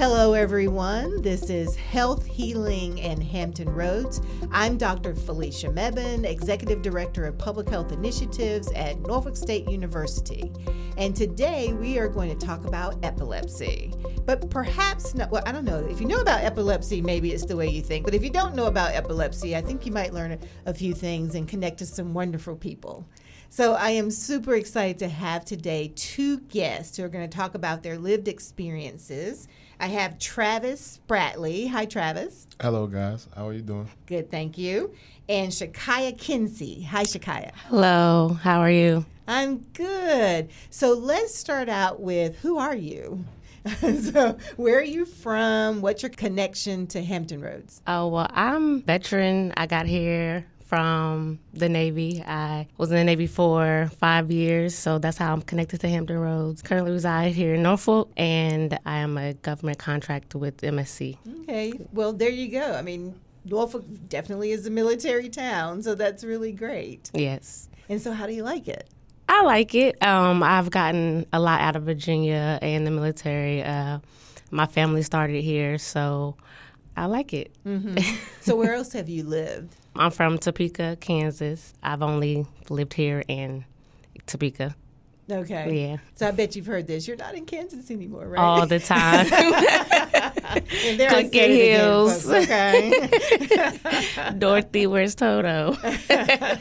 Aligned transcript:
Hello, 0.00 0.32
everyone. 0.32 1.20
This 1.20 1.50
is 1.50 1.76
Health, 1.76 2.24
Healing, 2.24 2.98
and 3.02 3.22
Hampton 3.22 3.68
Roads. 3.68 4.22
I'm 4.50 4.78
Dr. 4.78 5.14
Felicia 5.14 5.68
Mebane, 5.68 6.24
Executive 6.24 6.80
Director 6.80 7.26
of 7.26 7.36
Public 7.36 7.68
Health 7.68 7.92
Initiatives 7.92 8.72
at 8.72 8.98
Norfolk 9.00 9.36
State 9.36 9.68
University. 9.68 10.50
And 10.96 11.14
today 11.14 11.74
we 11.74 11.98
are 11.98 12.08
going 12.08 12.30
to 12.30 12.46
talk 12.46 12.64
about 12.64 12.96
epilepsy. 13.04 13.92
But 14.24 14.48
perhaps 14.48 15.14
not, 15.14 15.30
well, 15.30 15.42
I 15.44 15.52
don't 15.52 15.66
know. 15.66 15.86
If 15.90 16.00
you 16.00 16.06
know 16.06 16.22
about 16.22 16.44
epilepsy, 16.44 17.02
maybe 17.02 17.32
it's 17.32 17.44
the 17.44 17.56
way 17.56 17.68
you 17.68 17.82
think. 17.82 18.06
But 18.06 18.14
if 18.14 18.24
you 18.24 18.30
don't 18.30 18.54
know 18.54 18.68
about 18.68 18.94
epilepsy, 18.94 19.54
I 19.54 19.60
think 19.60 19.84
you 19.84 19.92
might 19.92 20.14
learn 20.14 20.32
a, 20.32 20.38
a 20.64 20.72
few 20.72 20.94
things 20.94 21.34
and 21.34 21.46
connect 21.46 21.76
to 21.80 21.84
some 21.84 22.14
wonderful 22.14 22.56
people. 22.56 23.06
So 23.50 23.74
I 23.74 23.90
am 23.90 24.10
super 24.10 24.54
excited 24.54 24.98
to 25.00 25.08
have 25.08 25.44
today 25.44 25.92
two 25.94 26.38
guests 26.38 26.96
who 26.96 27.04
are 27.04 27.08
going 27.10 27.28
to 27.28 27.36
talk 27.36 27.54
about 27.54 27.82
their 27.82 27.98
lived 27.98 28.28
experiences. 28.28 29.46
I 29.80 29.86
have 29.86 30.18
Travis 30.18 31.00
Spratley. 31.08 31.66
Hi, 31.70 31.86
Travis. 31.86 32.46
Hello, 32.60 32.86
guys. 32.86 33.26
How 33.34 33.48
are 33.48 33.54
you 33.54 33.62
doing? 33.62 33.88
Good, 34.04 34.30
thank 34.30 34.58
you. 34.58 34.94
And 35.26 35.50
Shakaya 35.50 36.16
Kinsey. 36.18 36.82
Hi, 36.82 37.04
Shakaya. 37.04 37.52
Hello. 37.68 38.36
How 38.42 38.60
are 38.60 38.70
you? 38.70 39.06
I'm 39.26 39.60
good. 39.72 40.50
So 40.68 40.92
let's 40.92 41.34
start 41.34 41.70
out 41.70 41.98
with 41.98 42.38
who 42.40 42.58
are 42.58 42.76
you? 42.76 43.24
so, 43.78 44.36
where 44.56 44.78
are 44.78 44.82
you 44.82 45.06
from? 45.06 45.80
What's 45.80 46.02
your 46.02 46.10
connection 46.10 46.86
to 46.88 47.02
Hampton 47.02 47.40
Roads? 47.40 47.80
Oh, 47.86 48.08
well, 48.08 48.28
I'm 48.30 48.82
veteran. 48.82 49.54
I 49.56 49.66
got 49.66 49.86
here 49.86 50.44
from 50.70 51.40
the 51.52 51.68
Navy. 51.68 52.22
I 52.24 52.68
was 52.78 52.92
in 52.92 52.96
the 52.96 53.02
Navy 53.02 53.26
for 53.26 53.90
five 53.98 54.30
years, 54.30 54.72
so 54.72 55.00
that's 55.00 55.18
how 55.18 55.32
I'm 55.32 55.42
connected 55.42 55.80
to 55.80 55.88
Hampton 55.88 56.16
Roads. 56.16 56.62
Currently 56.62 56.92
reside 56.92 57.34
here 57.34 57.54
in 57.54 57.62
Norfolk, 57.64 58.12
and 58.16 58.78
I 58.86 58.98
am 58.98 59.18
a 59.18 59.34
government 59.34 59.80
contractor 59.80 60.38
with 60.38 60.58
MSC. 60.58 61.18
Okay, 61.42 61.72
well, 61.92 62.12
there 62.12 62.30
you 62.30 62.52
go. 62.52 62.74
I 62.74 62.82
mean, 62.82 63.16
Norfolk 63.44 63.84
definitely 64.08 64.52
is 64.52 64.64
a 64.64 64.70
military 64.70 65.28
town, 65.28 65.82
so 65.82 65.96
that's 65.96 66.22
really 66.22 66.52
great. 66.52 67.10
Yes. 67.14 67.68
And 67.88 68.00
so, 68.00 68.12
how 68.12 68.28
do 68.28 68.32
you 68.32 68.44
like 68.44 68.68
it? 68.68 68.88
I 69.28 69.42
like 69.42 69.74
it. 69.74 70.00
Um, 70.04 70.40
I've 70.40 70.70
gotten 70.70 71.26
a 71.32 71.40
lot 71.40 71.62
out 71.62 71.74
of 71.74 71.82
Virginia 71.82 72.60
and 72.62 72.86
the 72.86 72.92
military. 72.92 73.64
Uh, 73.64 73.98
my 74.52 74.66
family 74.66 75.02
started 75.02 75.42
here, 75.42 75.78
so 75.78 76.36
I 76.96 77.06
like 77.06 77.34
it. 77.34 77.50
Mm-hmm. 77.66 77.98
so, 78.40 78.54
where 78.54 78.74
else 78.74 78.92
have 78.92 79.08
you 79.08 79.24
lived? 79.24 79.74
I'm 79.94 80.10
from 80.10 80.38
Topeka, 80.38 80.96
Kansas. 81.00 81.74
I've 81.82 82.02
only 82.02 82.46
lived 82.68 82.94
here 82.94 83.24
in 83.26 83.64
Topeka. 84.26 84.74
Okay. 85.30 85.88
Yeah. 85.88 85.96
So 86.14 86.26
I 86.28 86.30
bet 86.32 86.56
you've 86.56 86.66
heard 86.66 86.86
this. 86.86 87.06
You're 87.06 87.16
not 87.16 87.34
in 87.34 87.46
Kansas 87.46 87.90
anymore, 87.90 88.26
right? 88.26 88.40
All 88.40 88.66
the 88.66 88.80
time. 88.80 89.26
and 89.32 90.98
there 90.98 91.08
Click 91.08 91.34
your. 91.34 92.08
Again, 92.10 93.04
okay. 93.04 94.34
Dorothy, 94.38 94.86
where's 94.86 95.14
Toto? 95.14 95.76
and 95.82 96.60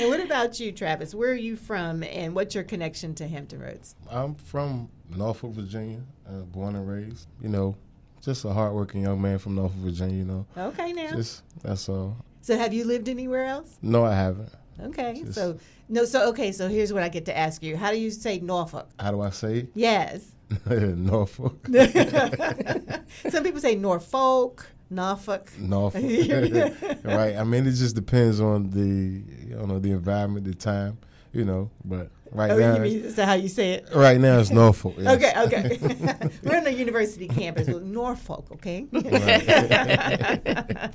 what 0.00 0.20
about 0.20 0.58
you, 0.58 0.72
Travis? 0.72 1.14
Where 1.14 1.30
are 1.30 1.34
you 1.34 1.56
from, 1.56 2.02
and 2.02 2.34
what's 2.34 2.54
your 2.54 2.64
connection 2.64 3.14
to 3.16 3.28
Hampton 3.28 3.60
Roads? 3.60 3.94
I'm 4.10 4.34
from 4.34 4.88
Norfolk, 5.14 5.52
Virginia, 5.52 6.00
uh, 6.26 6.40
born 6.40 6.76
and 6.76 6.88
raised. 6.88 7.26
You 7.42 7.48
know, 7.50 7.76
just 8.22 8.44
a 8.44 8.52
hardworking 8.52 9.02
young 9.02 9.20
man 9.20 9.38
from 9.38 9.54
Norfolk, 9.54 9.78
Virginia. 9.78 10.16
You 10.16 10.24
know. 10.24 10.46
Okay, 10.56 10.92
now. 10.92 11.10
Just 11.10 11.42
that's 11.62 11.88
all. 11.88 12.16
So, 12.42 12.56
have 12.56 12.72
you 12.72 12.84
lived 12.84 13.08
anywhere 13.08 13.44
else? 13.44 13.78
No, 13.82 14.04
I 14.04 14.14
haven't. 14.14 14.50
Okay, 14.80 15.22
just, 15.22 15.34
so 15.34 15.58
no, 15.88 16.04
so 16.04 16.28
okay, 16.30 16.52
so 16.52 16.68
here's 16.68 16.92
what 16.92 17.02
I 17.02 17.08
get 17.08 17.24
to 17.26 17.36
ask 17.36 17.62
you: 17.62 17.76
How 17.76 17.90
do 17.90 17.98
you 17.98 18.10
say 18.10 18.38
Norfolk? 18.40 18.88
How 18.98 19.10
do 19.10 19.20
I 19.20 19.30
say 19.30 19.58
it? 19.58 19.70
Yes. 19.74 20.32
Norfolk. 20.66 21.66
Some 23.28 23.42
people 23.42 23.60
say 23.60 23.74
Norfolk. 23.74 24.66
Norfolk. 24.88 25.50
Norfolk. 25.58 26.02
right. 27.04 27.36
I 27.36 27.44
mean, 27.44 27.66
it 27.66 27.72
just 27.72 27.96
depends 27.96 28.40
on 28.40 28.70
the 28.70 29.22
you 29.48 29.56
know 29.66 29.78
the 29.78 29.90
environment, 29.92 30.46
the 30.46 30.54
time, 30.54 30.98
you 31.32 31.44
know. 31.44 31.70
But 31.84 32.10
right 32.32 32.50
oh, 32.50 32.58
now, 32.58 32.76
you 32.76 32.80
mean, 32.80 33.04
is 33.04 33.16
that 33.16 33.26
how 33.26 33.34
you 33.34 33.48
say 33.48 33.72
it? 33.72 33.88
Right 33.94 34.18
now, 34.20 34.38
it's 34.38 34.50
Norfolk. 34.50 34.94
Yes. 34.98 35.46
okay, 35.46 35.78
okay. 35.78 36.30
We're 36.42 36.56
on 36.56 36.66
a 36.66 36.70
university 36.70 37.28
campus 37.28 37.68
with 37.68 37.82
Norfolk. 37.82 38.46
Okay. 38.52 38.86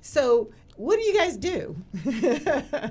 so, 0.00 0.48
what 0.78 0.96
do 0.96 1.02
you 1.02 1.14
guys 1.14 1.36
do? 1.36 1.76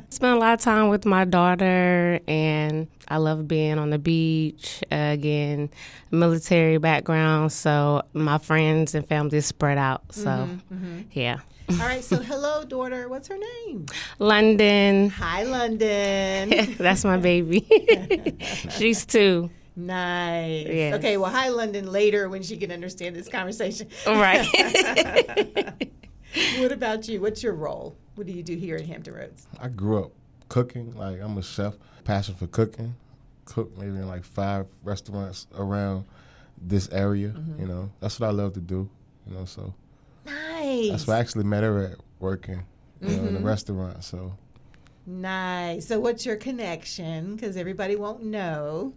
Spend 0.10 0.36
a 0.36 0.36
lot 0.36 0.56
of 0.56 0.60
time 0.60 0.90
with 0.90 1.06
my 1.06 1.24
daughter, 1.24 2.20
and 2.28 2.88
I 3.08 3.16
love 3.16 3.48
being 3.48 3.80
on 3.80 3.92
the 3.92 3.98
beach. 3.98 4.84
Uh, 4.92 5.12
again, 5.14 5.70
military 6.12 6.80
background, 6.80 7.54
so 7.54 8.02
my 8.12 8.40
friends 8.40 8.94
and 8.94 9.08
family 9.08 9.38
is 9.38 9.46
spread 9.46 9.78
out. 9.78 10.04
So, 10.12 10.30
mm-hmm, 10.30 10.76
mm-hmm. 10.76 11.02
yeah. 11.14 11.40
All 11.70 11.78
right, 11.78 12.04
so 12.04 12.18
hello, 12.18 12.66
daughter. 12.66 13.08
What's 13.08 13.30
her 13.30 13.38
name? 13.38 13.86
London. 14.20 15.10
Hi, 15.12 15.44
London. 15.44 16.76
That's 16.78 17.06
my 17.06 17.18
baby. 17.18 17.66
She's 18.72 19.06
two. 19.06 19.50
Nice. 19.78 20.68
Yes. 20.68 20.96
Okay, 20.96 21.16
well, 21.16 21.32
hi, 21.32 21.48
London, 21.50 21.90
later 21.90 22.28
when 22.28 22.44
she 22.44 22.58
can 22.58 22.72
understand 22.72 23.16
this 23.16 23.30
conversation. 23.30 23.88
Right. 24.06 24.46
what 26.60 26.72
about 26.72 27.08
you? 27.08 27.22
What's 27.22 27.44
your 27.44 27.54
role? 27.54 27.96
What 28.16 28.28
do 28.28 28.34
you 28.34 28.44
do 28.44 28.56
here 28.56 28.78
in 28.78 28.86
Hampton 28.88 29.14
Roads? 29.14 29.48
I 29.60 29.68
grew 29.68 30.06
up 30.06 30.12
cooking. 30.50 30.96
Like 30.96 31.22
I'm 31.22 31.38
a 31.38 31.44
chef. 31.44 31.76
Passion 32.04 32.36
for 32.36 32.48
cooking. 32.48 32.96
Cook 33.46 33.78
maybe 33.78 33.92
in 33.92 34.08
like 34.08 34.24
five 34.24 34.66
restaurants 34.84 35.48
around 35.58 36.06
this 36.62 36.90
area. 36.90 37.30
Mm-hmm. 37.30 37.62
You 37.62 37.68
know, 37.68 37.92
that's 38.00 38.20
what 38.20 38.28
I 38.28 38.32
love 38.32 38.54
to 38.54 38.62
do. 38.62 38.90
You 39.28 39.36
know, 39.36 39.46
so 39.46 39.74
nice. 40.26 40.90
That's 40.90 41.08
what 41.08 41.16
I 41.16 41.20
actually 41.20 41.44
met 41.44 41.64
her 41.64 41.86
at 41.86 41.98
working. 42.20 42.64
You 43.02 43.08
mm-hmm. 43.08 43.16
know, 43.16 43.28
in 43.28 43.34
the 43.34 43.40
mm-hmm. 43.40 43.48
restaurant. 43.48 44.04
So 44.04 44.34
nice. 45.06 45.88
So 45.88 46.00
what's 46.00 46.26
your 46.26 46.38
connection? 46.38 47.36
Because 47.36 47.58
everybody 47.58 47.96
won't 47.96 48.24
know. 48.24 48.94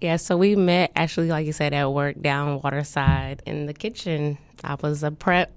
Yeah, 0.00 0.16
so 0.16 0.36
we 0.36 0.56
met 0.56 0.92
actually, 0.96 1.28
like 1.28 1.46
you 1.46 1.52
said, 1.52 1.72
at 1.72 1.90
work 1.90 2.20
down 2.20 2.60
Waterside 2.60 3.42
in 3.46 3.66
the 3.66 3.72
kitchen. 3.72 4.38
I 4.62 4.74
was 4.74 5.02
a 5.02 5.10
prep 5.10 5.52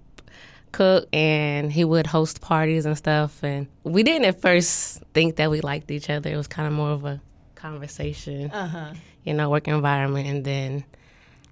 cook 0.77 1.09
and 1.11 1.71
he 1.71 1.83
would 1.83 2.05
host 2.05 2.39
parties 2.39 2.85
and 2.85 2.95
stuff. 2.95 3.43
And 3.43 3.67
we 3.83 4.03
didn't 4.03 4.25
at 4.25 4.39
first 4.39 5.01
think 5.13 5.37
that 5.37 5.49
we 5.49 5.59
liked 5.61 5.89
each 5.89 6.09
other. 6.09 6.29
It 6.29 6.37
was 6.37 6.47
kind 6.47 6.67
of 6.67 6.73
more 6.73 6.91
of 6.91 7.03
a 7.03 7.19
conversation, 7.55 8.51
uh-huh. 8.51 8.93
you 9.23 9.33
know, 9.33 9.49
work 9.49 9.67
environment. 9.67 10.27
And 10.27 10.45
then 10.45 10.83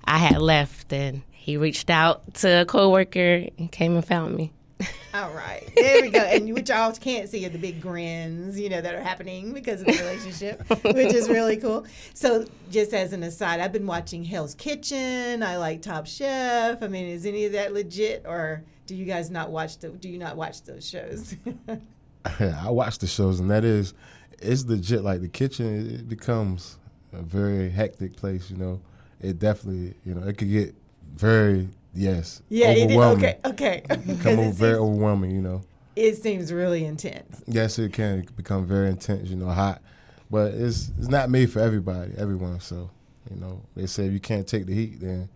I 0.04 0.20
had 0.20 0.40
left 0.40 0.94
and 0.94 1.24
he 1.32 1.58
reached 1.58 1.90
out 1.90 2.36
to 2.36 2.62
a 2.62 2.66
coworker 2.66 3.48
and 3.58 3.72
came 3.72 3.96
and 3.96 4.06
found 4.06 4.36
me. 4.36 4.54
All 5.16 5.32
right. 5.32 5.68
There 5.76 6.04
we 6.04 6.10
go. 6.10 6.20
And 6.20 6.54
what 6.54 6.70
y'all 6.70 6.92
can't 6.92 7.28
see 7.28 7.46
are 7.48 7.50
the 7.50 7.58
big 7.58 7.82
grins, 7.82 8.60
you 8.60 8.70
know, 8.70 8.82
that 8.82 8.94
are 8.94 9.02
happening 9.02 9.54
because 9.54 9.82
of 9.82 9.88
the 9.88 9.94
relationship, 9.94 10.62
which 10.84 11.14
is 11.14 11.30
really 11.30 11.58
cool. 11.58 11.86
So, 12.14 12.46
just 12.70 12.94
as 12.94 13.14
an 13.14 13.24
aside, 13.24 13.62
I've 13.62 13.72
been 13.72 13.88
watching 13.88 14.26
Hell's 14.26 14.54
Kitchen. 14.54 15.42
I 15.42 15.58
like 15.58 15.82
Top 15.82 16.06
Chef. 16.06 16.84
I 16.84 16.88
mean, 16.88 17.06
is 17.06 17.26
any 17.26 17.46
of 17.46 17.54
that 17.54 17.74
legit 17.74 18.26
or 18.28 18.64
do 18.86 18.96
you 18.96 19.06
guys 19.06 19.30
not 19.30 19.52
watch 19.52 19.78
the 19.80 19.90
do 19.90 20.10
you 20.10 20.18
not 20.18 20.36
watch 20.36 20.64
those 20.64 20.88
shows? 20.88 21.36
I 22.40 22.70
watch 22.70 23.00
the 23.00 23.08
shows 23.08 23.40
and 23.40 23.50
that 23.52 23.64
is 23.64 23.94
it's 24.40 24.66
legit 24.66 25.04
like 25.04 25.22
the 25.22 25.28
kitchen 25.28 25.90
it 25.90 26.10
becomes 26.10 26.78
a 27.14 27.22
very 27.22 27.70
hectic 27.70 28.16
place, 28.16 28.50
you 28.50 28.58
know. 28.58 28.82
It 29.22 29.40
definitely, 29.40 29.94
you 30.06 30.14
know, 30.14 30.28
it 30.28 30.38
could 30.38 30.50
get 30.50 30.76
very 31.14 31.70
Yes. 31.96 32.42
Yeah. 32.50 32.76
Overwhelming. 32.78 33.24
It, 33.24 33.40
okay. 33.46 33.82
Okay. 33.90 33.96
Become 34.06 34.52
very 34.52 34.76
overwhelming. 34.76 35.32
You 35.32 35.42
know. 35.42 35.62
It 35.96 36.18
seems 36.18 36.52
really 36.52 36.84
intense. 36.84 37.42
Yes, 37.48 37.80
it 37.80 37.94
can 37.94 38.28
become 38.36 38.68
very 38.68 38.90
intense. 38.90 39.30
You 39.30 39.38
know, 39.38 39.48
hot, 39.48 39.82
but 40.30 40.54
it's 40.54 40.92
it's 41.00 41.08
not 41.08 41.30
made 41.30 41.50
for 41.50 41.60
everybody, 41.60 42.12
everyone. 42.18 42.60
So 42.60 42.90
you 43.30 43.38
know, 43.38 43.62
they 43.78 43.86
say 43.86 44.06
if 44.06 44.12
you 44.12 44.20
can't 44.20 44.46
take 44.46 44.66
the 44.66 44.76
heat, 44.76 45.00
then 45.00 45.30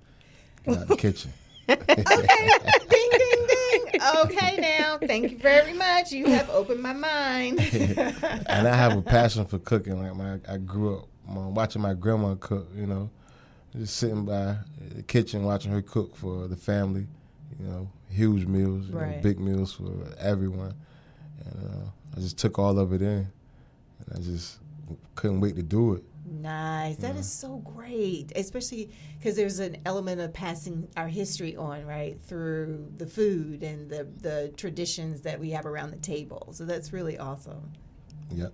get 0.66 0.78
out 0.80 0.88
the 0.90 0.98
kitchen. 0.98 1.32
okay. 1.70 2.96
Okay, 4.24 4.58
now 4.60 4.98
thank 4.98 5.32
you 5.32 5.38
very 5.38 5.74
much. 5.74 6.12
You 6.12 6.28
have 6.28 6.50
opened 6.50 6.82
my 6.82 6.94
mind. 6.94 7.60
and 7.74 8.68
I 8.68 8.76
have 8.76 8.98
a 8.98 9.02
passion 9.02 9.46
for 9.46 9.60
cooking. 9.60 10.02
Like 10.02 10.16
my, 10.16 10.40
I 10.48 10.58
grew 10.58 10.98
up 10.98 11.08
watching 11.28 11.82
my 11.82 11.94
grandma 11.94 12.36
cook. 12.36 12.68
You 12.76 12.88
know 12.88 13.10
just 13.76 13.98
sitting 13.98 14.26
by 14.26 14.58
the 14.96 15.04
kitchen 15.04 15.44
watching 15.44 15.72
her 15.72 15.82
cook 15.82 16.16
for 16.16 16.48
the 16.48 16.56
family. 16.56 17.08
You 17.60 17.66
know, 17.66 17.92
huge 18.10 18.46
meals, 18.46 18.88
right. 18.88 19.18
know, 19.18 19.22
big 19.22 19.40
meals 19.40 19.74
for 19.74 19.92
everyone. 20.18 20.74
And 21.46 21.70
uh, 21.70 21.90
I 22.16 22.20
just 22.20 22.38
took 22.38 22.58
all 22.58 22.80
of 22.80 22.94
it 22.94 23.02
in, 23.02 23.28
and 23.28 24.16
I 24.16 24.20
just 24.20 24.60
couldn't 25.16 25.42
wait 25.42 25.56
to 25.56 25.64
do 25.64 25.94
it. 25.94 26.04
Nice. 26.30 26.98
That 26.98 27.16
yeah. 27.16 27.22
is 27.22 27.32
so 27.32 27.58
great, 27.58 28.32
especially 28.36 28.92
because 29.18 29.36
there's 29.36 29.60
an 29.60 29.78
element 29.86 30.22
of 30.22 30.32
passing 30.34 30.88
our 30.96 31.08
history 31.08 31.56
on, 31.56 31.86
right, 31.86 32.20
through 32.24 32.92
the 32.98 33.08
food 33.08 33.64
and 33.64 33.90
the 33.90 34.08
the 34.22 34.54
traditions 34.56 35.22
that 35.22 35.40
we 35.40 35.50
have 35.52 35.66
around 35.66 35.92
the 35.92 35.98
table. 35.98 36.50
So 36.52 36.66
that's 36.66 36.94
really 36.94 37.18
awesome. 37.18 37.72
Yep. 38.32 38.54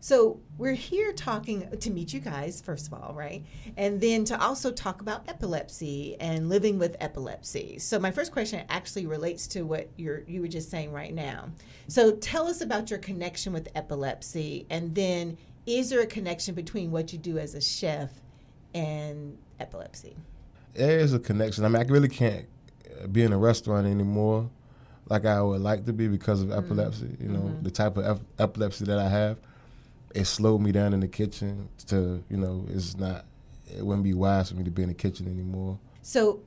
So 0.00 0.40
we're 0.58 0.74
here 0.74 1.14
talking 1.14 1.66
to 1.78 1.90
meet 1.90 2.12
you 2.12 2.20
guys, 2.20 2.60
first 2.60 2.88
of 2.88 2.92
all, 2.92 3.14
right? 3.14 3.42
And 3.78 3.98
then 3.98 4.26
to 4.26 4.38
also 4.38 4.70
talk 4.70 5.00
about 5.00 5.26
epilepsy 5.30 6.16
and 6.20 6.50
living 6.50 6.78
with 6.78 6.94
epilepsy. 7.00 7.78
So 7.78 7.98
my 7.98 8.10
first 8.10 8.30
question 8.30 8.66
actually 8.68 9.06
relates 9.06 9.46
to 9.48 9.62
what 9.62 9.88
you're 9.96 10.22
you 10.26 10.42
were 10.42 10.48
just 10.48 10.70
saying 10.70 10.92
right 10.92 11.14
now. 11.14 11.48
So 11.88 12.10
tell 12.16 12.48
us 12.48 12.60
about 12.60 12.90
your 12.90 12.98
connection 12.98 13.52
with 13.54 13.68
epilepsy, 13.74 14.66
and 14.68 14.94
then 14.94 15.38
is 15.66 15.90
there 15.90 16.00
a 16.00 16.06
connection 16.06 16.54
between 16.54 16.90
what 16.90 17.12
you 17.12 17.18
do 17.18 17.38
as 17.38 17.54
a 17.54 17.60
chef 17.60 18.10
and 18.74 19.38
epilepsy? 19.60 20.16
There 20.74 20.98
is 20.98 21.14
a 21.14 21.18
connection. 21.18 21.64
I 21.64 21.68
mean, 21.68 21.82
I 21.82 21.84
really 21.90 22.08
can't 22.08 22.46
be 23.12 23.22
in 23.22 23.32
a 23.32 23.38
restaurant 23.38 23.86
anymore 23.86 24.48
like 25.08 25.26
I 25.26 25.40
would 25.42 25.60
like 25.60 25.84
to 25.86 25.92
be 25.92 26.08
because 26.08 26.40
of 26.40 26.50
epilepsy. 26.50 27.16
You 27.20 27.28
know, 27.28 27.40
Mhm. 27.40 27.62
the 27.62 27.70
type 27.70 27.96
of 27.96 28.04
ep- 28.04 28.26
epilepsy 28.38 28.84
that 28.86 28.98
I 28.98 29.08
have, 29.08 29.38
it 30.14 30.24
slowed 30.26 30.60
me 30.62 30.72
down 30.72 30.94
in 30.94 31.00
the 31.00 31.08
kitchen. 31.08 31.68
To 31.88 32.22
you 32.30 32.36
know, 32.36 32.64
it's 32.68 32.96
not. 32.96 33.26
It 33.76 33.84
wouldn't 33.84 34.04
be 34.04 34.14
wise 34.14 34.50
for 34.50 34.56
me 34.56 34.64
to 34.64 34.70
be 34.70 34.82
in 34.82 34.88
the 34.88 34.94
kitchen 34.94 35.26
anymore. 35.26 35.78
So, 36.02 36.40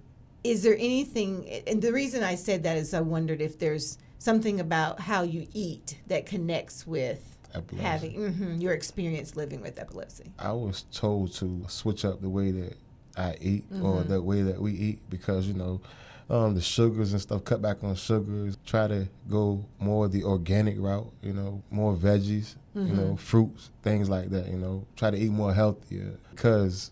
is 0.44 0.64
there 0.64 0.76
anything, 0.76 1.48
and 1.68 1.82
the 1.82 1.92
reason 1.92 2.24
I 2.24 2.36
said 2.36 2.64
that 2.64 2.78
is 2.78 2.94
I 2.94 3.02
wondered 3.02 3.42
if 3.42 3.60
there's 3.60 3.98
something 4.20 4.60
about 4.60 5.02
how 5.02 5.24
you 5.24 5.48
eat 5.54 5.98
that 6.08 6.26
connects 6.26 6.88
with 6.88 7.37
Epilepsy. 7.54 7.84
having 7.84 8.14
mhm, 8.16 8.62
your 8.62 8.74
experience 8.74 9.36
living 9.36 9.62
with 9.62 9.80
epilepsy. 9.80 10.32
I 10.40 10.52
was 10.52 10.84
told 10.92 11.34
to 11.36 11.64
switch 11.68 12.06
up 12.06 12.22
the 12.22 12.30
way 12.30 12.52
that 12.52 12.78
I 13.18 13.36
eat 13.42 13.66
or 13.82 14.04
Mhm. 14.04 14.08
the 14.10 14.22
way 14.22 14.42
that 14.44 14.62
we 14.62 14.74
eat 14.74 15.00
because 15.10 15.48
you 15.48 15.54
know 15.54 15.82
um, 16.30 16.56
the 16.56 16.62
sugars 16.62 17.14
and 17.14 17.22
stuff. 17.22 17.46
Cut 17.46 17.62
back 17.62 17.84
on 17.86 17.96
sugars. 17.96 18.58
Try 18.66 18.88
to 18.90 19.08
go 19.30 19.64
more 19.80 20.10
the 20.10 20.26
organic 20.26 20.78
route. 20.78 21.10
You 21.22 21.32
know, 21.34 21.64
more 21.72 21.96
veggies. 21.96 22.56
You 22.76 22.94
know, 22.94 23.16
fruits, 23.16 23.72
things 23.82 24.08
like 24.10 24.30
that. 24.30 24.48
You 24.50 24.58
know, 24.58 24.86
try 24.96 25.10
to 25.10 25.18
eat 25.18 25.32
more 25.32 25.52
healthier 25.54 26.20
because 26.30 26.92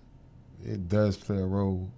it 0.63 0.87
does 0.89 1.15
play 1.17 1.37
a 1.37 1.45
role. 1.45 1.89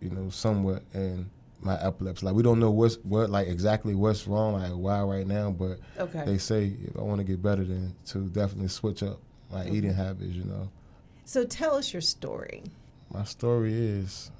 You 0.00 0.10
know, 0.10 0.28
somewhat 0.28 0.82
in 0.92 1.30
my 1.64 1.80
epilepsy. 1.82 2.26
Like 2.26 2.34
we 2.34 2.42
don't 2.42 2.60
know 2.60 2.70
what's 2.70 2.96
what 2.96 3.30
like 3.30 3.48
exactly 3.48 3.94
what's 3.94 4.26
wrong, 4.26 4.54
like 4.54 4.70
why 4.72 5.00
right 5.02 5.26
now, 5.26 5.50
but 5.50 5.78
Okay. 5.98 6.22
they 6.26 6.38
say 6.38 6.72
if 6.84 6.96
I 6.96 7.02
want 7.02 7.18
to 7.18 7.24
get 7.24 7.42
better, 7.42 7.64
then 7.64 7.94
to 8.06 8.18
definitely 8.28 8.68
switch 8.68 9.02
up 9.02 9.18
my 9.52 9.66
eating 9.68 9.92
habits. 9.94 10.32
You 10.32 10.44
know. 10.44 10.68
So, 11.24 11.44
tell 11.44 11.74
us 11.74 11.92
your 11.92 12.02
story. 12.02 12.62
My 13.10 13.24
story 13.24 13.72
is, 13.72 14.30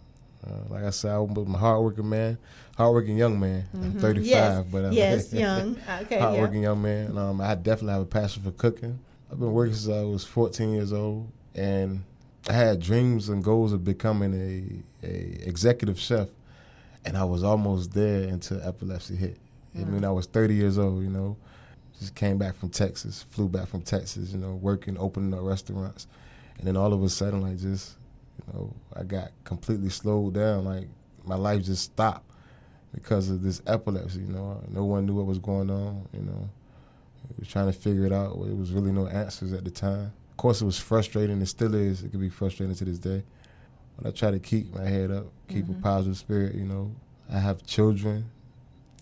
uh, 0.47 0.51
like 0.69 0.85
I 0.85 0.91
said, 0.91 1.13
I'm 1.13 1.55
a 1.55 1.59
hardworking 1.59 2.09
man, 2.09 2.37
hardworking 2.77 3.17
young 3.17 3.41
man. 3.41 3.65
I'm 3.75 3.93
35, 3.93 4.03
Mm-hmm. 4.03 4.25
Yes. 4.25 4.65
but 4.71 4.85
I'm 4.85 4.93
yes, 4.93 5.33
young. 5.33 5.77
Okay, 6.03 6.17
yeah. 6.17 6.21
hardworking 6.21 6.63
young 6.63 6.83
man. 6.83 7.17
Um, 7.17 7.41
I 7.41 7.55
definitely 7.55 7.93
have 7.95 8.03
a 8.03 8.07
passion 8.07 8.43
for 8.43 8.51
cooking. 8.51 8.99
I've 9.33 9.39
been 9.39 9.53
working 9.53 9.75
since 9.75 9.95
I 9.97 10.03
was 10.03 10.25
14 10.25 10.73
years 10.75 10.93
old, 10.93 11.31
and 11.55 12.03
I 12.49 12.53
had 12.53 12.81
dreams 12.81 13.29
and 13.31 13.43
goals 13.43 13.73
of 13.73 13.83
becoming 13.85 14.35
a, 15.03 15.07
a 15.07 15.49
executive 15.49 15.99
chef, 15.99 16.29
and 17.05 17.17
I 17.17 17.25
was 17.25 17.43
almost 17.43 17.93
there 17.93 18.29
until 18.29 18.61
epilepsy 18.63 19.17
hit. 19.17 19.39
I 19.77 19.85
mean, 19.85 20.05
I 20.05 20.11
was 20.11 20.27
30 20.27 20.55
years 20.55 20.79
old, 20.79 21.03
you 21.03 21.11
know. 21.11 21.37
Just 21.99 22.15
came 22.15 22.39
back 22.39 22.57
from 22.57 22.71
Texas, 22.71 23.25
flew 23.31 23.49
back 23.49 23.69
from 23.69 23.83
Texas, 23.83 24.33
you 24.33 24.39
know, 24.39 24.55
working, 24.55 24.97
opening 24.99 25.33
up 25.33 25.41
restaurants, 25.43 26.07
and 26.59 26.67
then 26.67 26.77
all 26.77 26.93
of 26.93 27.03
a 27.03 27.09
sudden, 27.09 27.41
like 27.41 27.59
just, 27.59 27.97
you 28.39 28.53
know, 28.53 28.75
I 28.97 29.05
got 29.05 29.31
completely 29.45 29.91
slowed 29.91 30.35
down. 30.35 30.65
Like 30.65 30.89
my 31.25 31.37
life 31.37 31.65
just 31.65 31.83
stopped 31.85 32.29
because 32.93 33.31
of 33.31 33.43
this 33.43 33.63
epilepsy. 33.67 34.21
You 34.21 34.29
know, 34.29 34.63
no 34.69 34.85
one 34.85 35.07
knew 35.07 35.15
what 35.15 35.27
was 35.27 35.39
going 35.39 35.71
on. 35.71 36.09
You 36.13 36.23
know, 36.23 36.49
was 37.39 37.49
trying 37.49 37.67
to 37.67 37.73
figure 37.73 38.07
it 38.07 38.13
out. 38.13 38.41
There 38.45 38.55
was 38.55 38.73
really 38.73 38.93
no 38.93 39.07
answers 39.07 39.53
at 39.53 39.65
the 39.65 39.71
time. 39.71 40.13
Of 40.31 40.37
course, 40.37 40.63
it 40.63 40.65
was 40.65 40.79
frustrating. 40.79 41.41
It 41.41 41.47
still 41.47 41.75
is. 41.75 42.03
It 42.03 42.11
can 42.11 42.21
be 42.21 42.29
frustrating 42.29 42.75
to 42.77 42.85
this 42.85 42.99
day. 42.99 43.23
But 43.97 44.09
I 44.09 44.11
try 44.11 44.31
to 44.31 44.39
keep 44.41 44.75
my 44.75 44.85
head 44.85 45.11
up, 45.11 45.27
keep 45.49 45.69
a 45.69 45.75
positive 45.75 46.17
spirit. 46.17 46.55
You 46.55 46.65
know, 46.65 46.95
I 47.33 47.39
have 47.39 47.65
children. 47.65 48.31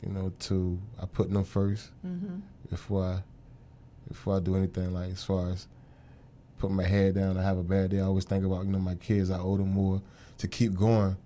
You 0.05 0.13
know, 0.13 0.33
to 0.41 0.79
I 1.01 1.07
put 1.07 1.31
them 1.31 1.45
first 1.45 1.91
Mm-hmm. 2.07 2.37
before 2.71 3.05
I 3.05 3.23
before 4.09 4.37
I 4.37 4.41
do 4.41 4.57
anything 4.57 4.93
like 4.93 5.11
as 5.13 5.23
far 5.23 5.51
as 5.51 5.69
put 6.59 6.71
my 6.73 6.83
head 6.85 7.15
down. 7.15 7.37
I 7.39 7.43
have 7.43 7.57
a 7.59 7.63
bad 7.63 7.91
day. 7.91 8.01
I 8.01 8.05
always 8.05 8.25
think 8.25 8.45
about 8.45 8.65
you 8.67 8.73
know 8.73 8.79
my 8.81 8.97
kids. 8.97 9.31
I 9.31 9.39
owe 9.39 9.57
them 9.57 9.73
more 9.73 10.03
to 10.39 10.49
keep 10.49 10.75
going. 10.75 11.17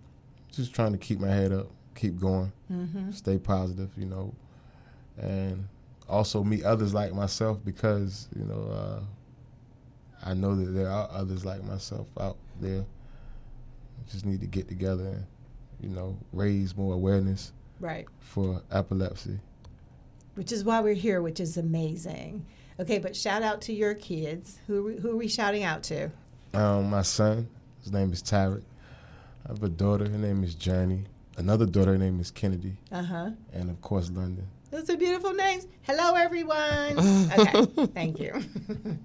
Just 0.52 0.74
trying 0.74 0.92
to 0.92 0.98
keep 0.98 1.19
my 1.20 1.28
head 1.28 1.52
up, 1.52 1.69
keep 1.94 2.19
going, 2.20 2.52
Mm-hmm. 2.70 3.10
stay 3.12 3.38
positive. 3.38 3.90
You 3.96 4.06
know, 4.06 4.34
and 5.19 5.66
also 6.08 6.44
meet 6.44 6.62
others 6.64 6.92
like 6.94 7.12
myself 7.14 7.58
because 7.64 8.28
you 8.38 8.44
know 8.44 8.69
uh, 8.70 9.00
I 10.24 10.34
know 10.34 10.54
that 10.54 10.70
there 10.72 10.88
are 10.90 11.08
others 11.10 11.44
like 11.46 11.64
myself 11.64 12.06
out 12.20 12.36
there. 12.60 12.84
Just 14.11 14.25
need 14.26 14.41
to 14.41 14.47
get 14.47 14.69
together 14.69 15.05
and 15.05 15.26
you 15.81 15.88
know 15.88 16.17
raise 16.32 16.76
more 16.76 16.94
awareness 16.94 17.53
Right. 17.81 18.06
for 18.20 18.62
epilepsy. 18.70 19.38
Which 20.35 20.53
is 20.53 20.64
why 20.64 20.81
we're 20.81 20.94
here, 20.94 21.20
which 21.23 21.41
is 21.41 21.56
amazing. 21.56 22.44
Okay, 22.79 22.99
but 22.99 23.17
shout 23.17 23.43
out 23.43 23.61
to 23.62 23.73
your 23.73 23.94
kids. 23.94 24.58
Who, 24.67 24.79
are 24.79 24.82
we- 24.82 24.97
who 25.00 25.11
are 25.12 25.17
we 25.17 25.29
shouting 25.29 25.62
out 25.62 25.82
to? 25.85 26.11
Um, 26.55 26.91
my 26.91 27.03
son, 27.03 27.49
his 27.82 27.93
name 27.93 28.12
is 28.12 28.23
Tarek. 28.23 28.62
I 29.47 29.49
have 29.53 29.62
a 29.62 29.69
daughter, 29.69 30.08
her 30.08 30.19
name 30.19 30.43
is 30.44 30.55
Journey. 30.55 31.05
Another 31.38 31.67
daughter, 31.67 31.93
her 31.93 31.99
name 31.99 32.19
is 32.20 32.31
Kennedy. 32.31 32.76
Uh 32.93 33.03
huh. 33.03 33.31
And 33.53 33.70
of 33.70 33.81
course, 33.81 34.11
London. 34.11 34.47
Those 34.70 34.91
are 34.91 34.97
beautiful 34.97 35.32
names. 35.32 35.67
Hello, 35.82 36.14
everyone. 36.14 36.99
Okay, 37.38 37.87
thank 37.94 38.19
you. 38.20 38.43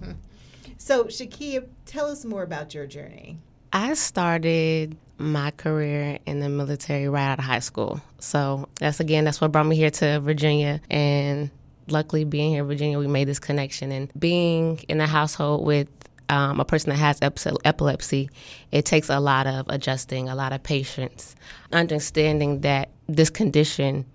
so, 0.77 1.05
Shakia, 1.05 1.67
tell 1.85 2.07
us 2.07 2.25
more 2.25 2.43
about 2.43 2.73
your 2.73 2.87
journey. 2.87 3.37
I 3.73 3.93
started 3.93 4.97
my 5.17 5.51
career 5.51 6.19
in 6.25 6.39
the 6.39 6.49
military 6.49 7.07
right 7.07 7.31
out 7.31 7.39
of 7.39 7.45
high 7.45 7.59
school. 7.59 8.01
So 8.19 8.67
that's 8.79 8.99
again, 8.99 9.23
that's 9.23 9.39
what 9.39 9.51
brought 9.51 9.65
me 9.65 9.75
here 9.75 9.91
to 9.91 10.19
Virginia. 10.19 10.81
And 10.89 11.51
luckily, 11.87 12.25
being 12.25 12.51
here 12.51 12.63
in 12.63 12.67
Virginia, 12.67 12.99
we 12.99 13.07
made 13.07 13.27
this 13.27 13.39
connection. 13.39 13.91
And 13.91 14.11
being 14.17 14.79
in 14.89 14.99
a 14.99 15.07
household 15.07 15.65
with 15.65 15.87
um, 16.29 16.59
a 16.59 16.65
person 16.65 16.89
that 16.89 16.97
has 16.97 17.19
epilepsy, 17.21 18.29
it 18.71 18.85
takes 18.85 19.09
a 19.09 19.19
lot 19.19 19.47
of 19.47 19.67
adjusting, 19.69 20.27
a 20.27 20.35
lot 20.35 20.53
of 20.53 20.63
patience, 20.63 21.35
understanding 21.71 22.61
that 22.61 22.89
this 23.07 23.29
condition 23.29 24.05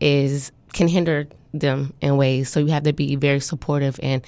is 0.00 0.52
can 0.72 0.88
hinder 0.88 1.26
them 1.52 1.94
in 2.00 2.16
ways. 2.16 2.48
So 2.48 2.60
you 2.60 2.66
have 2.68 2.82
to 2.84 2.92
be 2.92 3.16
very 3.16 3.40
supportive 3.40 3.98
and 4.02 4.24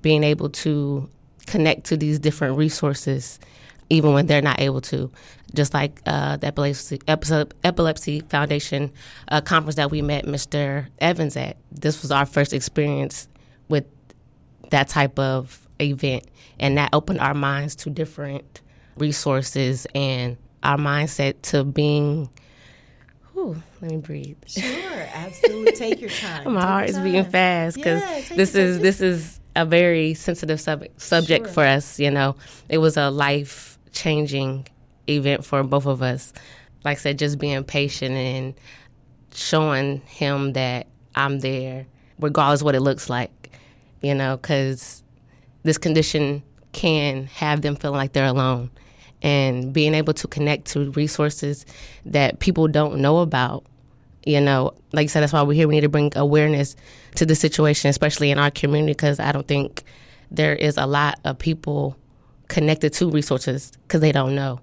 being 0.00 0.22
able 0.22 0.50
to 0.50 1.08
connect 1.46 1.84
to 1.86 1.96
these 1.96 2.18
different 2.18 2.56
resources 2.56 3.38
even 3.90 4.12
when 4.12 4.26
they're 4.26 4.42
not 4.42 4.60
able 4.60 4.80
to. 4.82 5.10
Just 5.54 5.72
like 5.72 6.00
uh, 6.06 6.36
the 6.36 6.46
Epilepsy, 6.48 7.00
Epilepsy 7.08 8.20
Foundation 8.28 8.92
uh, 9.28 9.40
conference 9.40 9.76
that 9.76 9.90
we 9.90 10.02
met 10.02 10.26
Mr. 10.26 10.86
Evans 10.98 11.36
at. 11.36 11.56
This 11.72 12.02
was 12.02 12.10
our 12.10 12.26
first 12.26 12.52
experience 12.52 13.28
with 13.68 13.84
that 14.70 14.88
type 14.88 15.18
of 15.18 15.66
event, 15.80 16.24
and 16.60 16.76
that 16.76 16.90
opened 16.92 17.20
our 17.20 17.32
minds 17.34 17.74
to 17.76 17.90
different 17.90 18.60
resources 18.98 19.86
and 19.94 20.36
our 20.62 20.76
mindset 20.76 21.40
to 21.42 21.64
being. 21.64 22.28
Whew, 23.32 23.62
let 23.80 23.90
me 23.92 23.96
breathe. 23.98 24.36
Sure, 24.46 25.06
absolutely. 25.14 25.72
Take 25.72 26.00
your 26.00 26.10
time. 26.10 26.44
My 26.52 26.60
Take 26.60 26.68
heart 26.68 26.90
is 26.90 26.98
beating 26.98 27.24
fast 27.24 27.76
because 27.76 28.02
Yeah, 28.02 28.36
this 28.36 28.54
is 28.54 28.80
this 28.80 29.00
is 29.00 29.40
a 29.56 29.64
very 29.64 30.14
sensitive 30.14 30.60
sub- 30.60 30.84
subject 30.98 31.46
Sure. 31.46 31.54
for 31.54 31.64
us. 31.64 31.98
You 32.00 32.10
know, 32.10 32.36
it 32.68 32.78
was 32.78 32.96
a 32.96 33.10
life 33.10 33.77
changing 33.98 34.66
event 35.08 35.44
for 35.44 35.62
both 35.62 35.86
of 35.86 36.02
us. 36.02 36.32
Like 36.84 36.98
I 36.98 37.00
said, 37.00 37.18
just 37.18 37.38
being 37.38 37.64
patient 37.64 38.14
and 38.14 38.54
showing 39.34 40.00
him 40.02 40.52
that 40.52 40.86
I'm 41.14 41.40
there, 41.40 41.86
regardless 42.18 42.62
what 42.62 42.74
it 42.74 42.80
looks 42.80 43.10
like. 43.10 43.50
You 44.00 44.14
know, 44.14 44.36
because 44.36 45.02
this 45.64 45.78
condition 45.78 46.42
can 46.72 47.26
have 47.26 47.62
them 47.62 47.74
feeling 47.74 47.96
like 47.96 48.12
they're 48.12 48.26
alone, 48.26 48.70
and 49.22 49.72
being 49.72 49.94
able 49.94 50.14
to 50.14 50.28
connect 50.28 50.66
to 50.68 50.92
resources 50.92 51.66
that 52.06 52.38
people 52.38 52.68
don't 52.68 53.00
know 53.00 53.18
about 53.18 53.64
you 54.24 54.42
know, 54.42 54.74
like 54.92 55.04
you 55.04 55.08
said, 55.08 55.22
that's 55.22 55.32
why 55.32 55.42
we're 55.42 55.54
here. 55.54 55.66
We 55.66 55.76
need 55.76 55.82
to 55.82 55.88
bring 55.88 56.12
awareness 56.14 56.76
to 57.14 57.24
the 57.24 57.34
situation, 57.34 57.88
especially 57.88 58.30
in 58.30 58.38
our 58.38 58.50
community, 58.50 58.92
because 58.92 59.18
I 59.18 59.32
don't 59.32 59.48
think 59.48 59.84
there 60.30 60.54
is 60.54 60.76
a 60.76 60.84
lot 60.84 61.18
of 61.24 61.38
people 61.38 61.96
connected 62.48 62.92
to 62.94 63.10
resources 63.10 63.72
because 63.82 64.00
they 64.00 64.12
don't 64.12 64.34
know. 64.34 64.60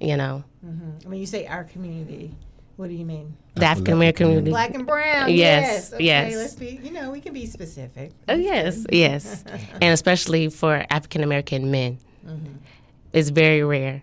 You 0.00 0.16
know, 0.16 0.44
mm-hmm. 0.64 1.08
When 1.10 1.18
you 1.18 1.26
say 1.26 1.46
our 1.46 1.64
community, 1.64 2.34
what 2.76 2.88
do 2.88 2.94
you 2.94 3.04
mean? 3.04 3.36
the 3.54 3.66
African 3.66 3.94
American 3.94 4.26
community. 4.26 4.50
Black 4.50 4.74
and 4.74 4.86
brown. 4.86 5.30
Yes, 5.30 5.92
Yes. 5.92 5.92
Okay, 5.94 6.04
yes. 6.04 6.34
Let's 6.34 6.54
be. 6.54 6.80
You 6.82 6.92
know, 6.92 7.10
we 7.10 7.20
can 7.20 7.32
be 7.32 7.46
specific. 7.46 8.12
Oh, 8.28 8.34
yes, 8.34 8.86
yes. 8.90 9.44
and 9.74 9.92
especially 9.92 10.48
for 10.48 10.84
African 10.90 11.22
American 11.22 11.70
men. 11.70 11.98
Mm-hmm. 12.26 12.54
It's 13.12 13.30
very 13.30 13.62
rare. 13.62 14.02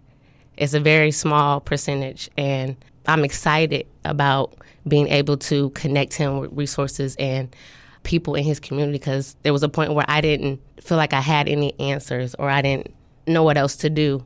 It's 0.57 0.73
a 0.73 0.79
very 0.79 1.11
small 1.11 1.59
percentage. 1.61 2.29
And 2.37 2.75
I'm 3.05 3.23
excited 3.23 3.87
about 4.03 4.53
being 4.87 5.07
able 5.07 5.37
to 5.37 5.69
connect 5.71 6.13
him 6.13 6.39
with 6.39 6.51
resources 6.53 7.15
and 7.17 7.55
people 8.03 8.35
in 8.35 8.43
his 8.43 8.59
community 8.59 8.97
because 8.97 9.35
there 9.43 9.53
was 9.53 9.63
a 9.63 9.69
point 9.69 9.93
where 9.93 10.05
I 10.07 10.21
didn't 10.21 10.61
feel 10.81 10.97
like 10.97 11.13
I 11.13 11.21
had 11.21 11.47
any 11.47 11.77
answers 11.79 12.35
or 12.35 12.49
I 12.49 12.61
didn't 12.61 12.93
know 13.25 13.43
what 13.43 13.57
else 13.57 13.75
to 13.77 13.89
do. 13.89 14.23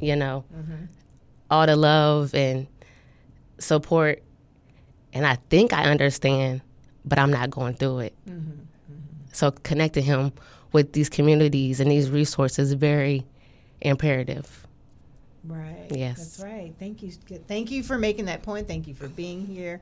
You 0.00 0.14
know, 0.14 0.44
mm-hmm. 0.54 0.84
all 1.50 1.66
the 1.66 1.74
love 1.74 2.34
and 2.34 2.66
support, 3.58 4.22
and 5.14 5.26
I 5.26 5.36
think 5.48 5.72
I 5.72 5.84
understand, 5.84 6.60
but 7.04 7.18
I'm 7.18 7.30
not 7.30 7.50
going 7.50 7.74
through 7.74 8.00
it. 8.00 8.14
Mm-hmm. 8.28 8.50
Mm-hmm. 8.50 9.26
So 9.32 9.52
connecting 9.62 10.04
him 10.04 10.32
with 10.72 10.92
these 10.92 11.08
communities 11.08 11.80
and 11.80 11.90
these 11.90 12.10
resources 12.10 12.68
is 12.68 12.74
very 12.74 13.24
imperative. 13.80 14.66
Right. 15.44 15.86
Yes. 15.90 16.18
That's 16.18 16.40
right. 16.40 16.74
Thank 16.78 17.02
you. 17.02 17.12
Thank 17.46 17.70
you 17.70 17.82
for 17.82 17.98
making 17.98 18.26
that 18.26 18.42
point. 18.42 18.66
Thank 18.66 18.86
you 18.86 18.94
for 18.94 19.08
being 19.08 19.46
here. 19.46 19.80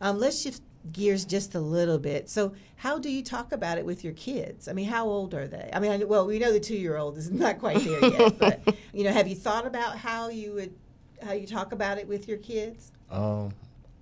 Um, 0.00 0.18
let's 0.18 0.40
shift 0.40 0.62
gears 0.90 1.24
just 1.24 1.54
a 1.54 1.60
little 1.60 1.98
bit. 1.98 2.28
So, 2.28 2.54
how 2.76 2.98
do 2.98 3.10
you 3.10 3.22
talk 3.22 3.52
about 3.52 3.78
it 3.78 3.84
with 3.84 4.02
your 4.02 4.14
kids? 4.14 4.66
I 4.66 4.72
mean, 4.72 4.88
how 4.88 5.06
old 5.06 5.34
are 5.34 5.46
they? 5.46 5.70
I 5.72 5.78
mean, 5.78 6.08
well, 6.08 6.26
we 6.26 6.38
know 6.38 6.52
the 6.52 6.60
two-year-old 6.60 7.16
is 7.18 7.30
not 7.30 7.58
quite 7.58 7.78
there 7.84 8.04
yet, 8.04 8.38
but 8.38 8.74
you 8.92 9.04
know, 9.04 9.12
have 9.12 9.28
you 9.28 9.36
thought 9.36 9.66
about 9.66 9.96
how 9.96 10.28
you 10.28 10.54
would 10.54 10.74
how 11.22 11.32
you 11.32 11.46
talk 11.46 11.72
about 11.72 11.98
it 11.98 12.08
with 12.08 12.26
your 12.26 12.38
kids? 12.38 12.90
Um, 13.10 13.52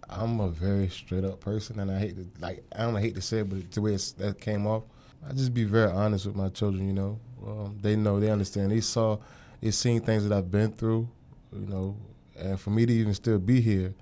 I'm 0.08 0.40
a 0.40 0.48
very 0.48 0.88
straight 0.88 1.24
up 1.24 1.40
person, 1.40 1.80
and 1.80 1.90
I 1.90 1.98
hate 1.98 2.16
to 2.16 2.26
like 2.40 2.64
I 2.74 2.82
don't 2.82 2.96
hate 2.96 3.14
to 3.16 3.22
say 3.22 3.40
it, 3.40 3.50
but 3.50 3.70
the 3.70 3.80
way 3.80 3.96
that 4.18 4.40
came 4.40 4.66
off, 4.66 4.84
I 5.28 5.32
just 5.32 5.52
be 5.52 5.64
very 5.64 5.90
honest 5.90 6.26
with 6.26 6.36
my 6.36 6.48
children. 6.48 6.86
You 6.86 6.94
know, 6.94 7.20
um, 7.46 7.78
they 7.80 7.96
know, 7.96 8.18
they 8.18 8.30
understand. 8.30 8.72
They 8.72 8.80
saw, 8.80 9.18
they 9.60 9.70
seen 9.70 10.00
things 10.00 10.26
that 10.26 10.36
I've 10.36 10.50
been 10.50 10.72
through. 10.72 11.08
You 11.52 11.66
know, 11.66 11.96
and 12.38 12.58
for 12.58 12.70
me 12.70 12.86
to 12.86 12.92
even 12.92 13.12
still 13.14 13.38
be 13.38 13.60
here, 13.60 13.94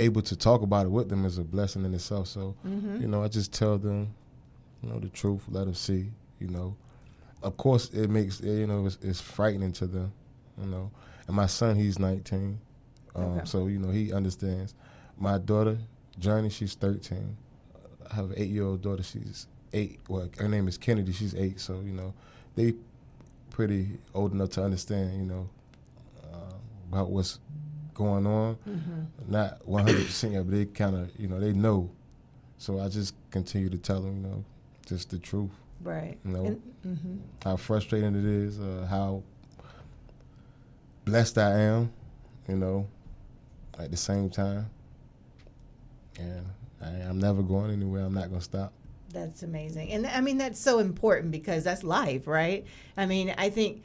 able 0.00 0.22
to 0.22 0.36
talk 0.36 0.62
about 0.62 0.86
it 0.86 0.88
with 0.88 1.08
them 1.08 1.24
is 1.24 1.38
a 1.38 1.44
blessing 1.44 1.84
in 1.84 1.94
itself. 1.94 2.28
So, 2.28 2.56
mm-hmm. 2.66 3.02
you 3.02 3.08
know, 3.08 3.22
I 3.22 3.28
just 3.28 3.52
tell 3.52 3.78
them, 3.78 4.12
you 4.82 4.88
know, 4.88 4.98
the 4.98 5.08
truth, 5.08 5.42
let 5.48 5.66
them 5.66 5.74
see. 5.74 6.06
You 6.38 6.48
know, 6.48 6.76
of 7.42 7.56
course, 7.56 7.90
it 7.90 8.08
makes 8.08 8.40
you 8.40 8.66
know 8.66 8.86
it's, 8.86 8.98
it's 9.02 9.20
frightening 9.20 9.72
to 9.72 9.86
them. 9.86 10.12
You 10.58 10.66
know, 10.66 10.90
and 11.26 11.36
my 11.36 11.46
son, 11.46 11.76
he's 11.76 11.98
19, 11.98 12.58
um, 13.14 13.24
okay. 13.24 13.44
so 13.44 13.66
you 13.66 13.78
know 13.78 13.90
he 13.90 14.12
understands. 14.12 14.74
My 15.18 15.38
daughter, 15.38 15.78
Journey, 16.18 16.48
she's 16.48 16.74
13. 16.74 17.36
I 18.10 18.14
have 18.14 18.30
an 18.30 18.34
eight-year-old 18.36 18.82
daughter. 18.82 19.02
She's 19.02 19.46
eight. 19.72 20.00
Well, 20.08 20.28
her 20.38 20.48
name 20.48 20.66
is 20.66 20.78
Kennedy. 20.78 21.12
She's 21.12 21.34
eight. 21.34 21.60
So 21.60 21.80
you 21.84 21.92
know, 21.92 22.14
they 22.56 22.74
pretty 23.50 23.98
old 24.14 24.32
enough 24.32 24.50
to 24.50 24.64
understand. 24.64 25.16
You 25.18 25.26
know, 25.26 25.50
uh, 26.24 26.54
about 26.90 27.10
what's 27.10 27.38
going 28.00 28.26
on. 28.26 28.56
Mm-hmm. 28.68 29.32
Not 29.32 29.66
100 29.68 30.06
percent 30.06 30.32
yet, 30.32 30.44
but 30.44 30.54
they 30.54 30.64
kind 30.64 30.96
of 30.96 31.10
you 31.18 31.28
know 31.28 31.38
they 31.38 31.52
know. 31.52 31.90
So 32.58 32.80
I 32.80 32.88
just 32.88 33.14
continue 33.30 33.70
to 33.70 33.78
tell 33.78 34.00
them, 34.00 34.22
you 34.22 34.28
know, 34.28 34.44
just 34.86 35.10
the 35.10 35.18
truth. 35.18 35.50
Right. 35.82 36.18
You 36.24 36.30
know 36.30 36.44
and, 36.44 36.62
mm-hmm. 36.86 37.16
how 37.44 37.56
frustrating 37.56 38.14
it 38.14 38.24
is, 38.24 38.58
uh, 38.58 38.86
how 38.88 39.22
blessed 41.04 41.38
I 41.38 41.58
am. 41.60 41.92
You 42.48 42.56
know, 42.56 42.88
at 43.78 43.90
the 43.90 43.96
same 43.96 44.28
time, 44.28 44.68
and 46.18 46.46
I, 46.82 46.88
I'm 47.08 47.18
never 47.20 47.42
going 47.42 47.70
anywhere. 47.70 48.04
I'm 48.04 48.14
not 48.14 48.28
gonna 48.28 48.40
stop. 48.40 48.72
That's 49.12 49.42
amazing. 49.42 49.92
And 49.92 50.06
I 50.06 50.20
mean, 50.20 50.38
that's 50.38 50.58
so 50.58 50.78
important 50.78 51.30
because 51.30 51.64
that's 51.64 51.84
life, 51.84 52.26
right? 52.26 52.64
I 52.96 53.06
mean, 53.06 53.34
I 53.36 53.50
think 53.50 53.82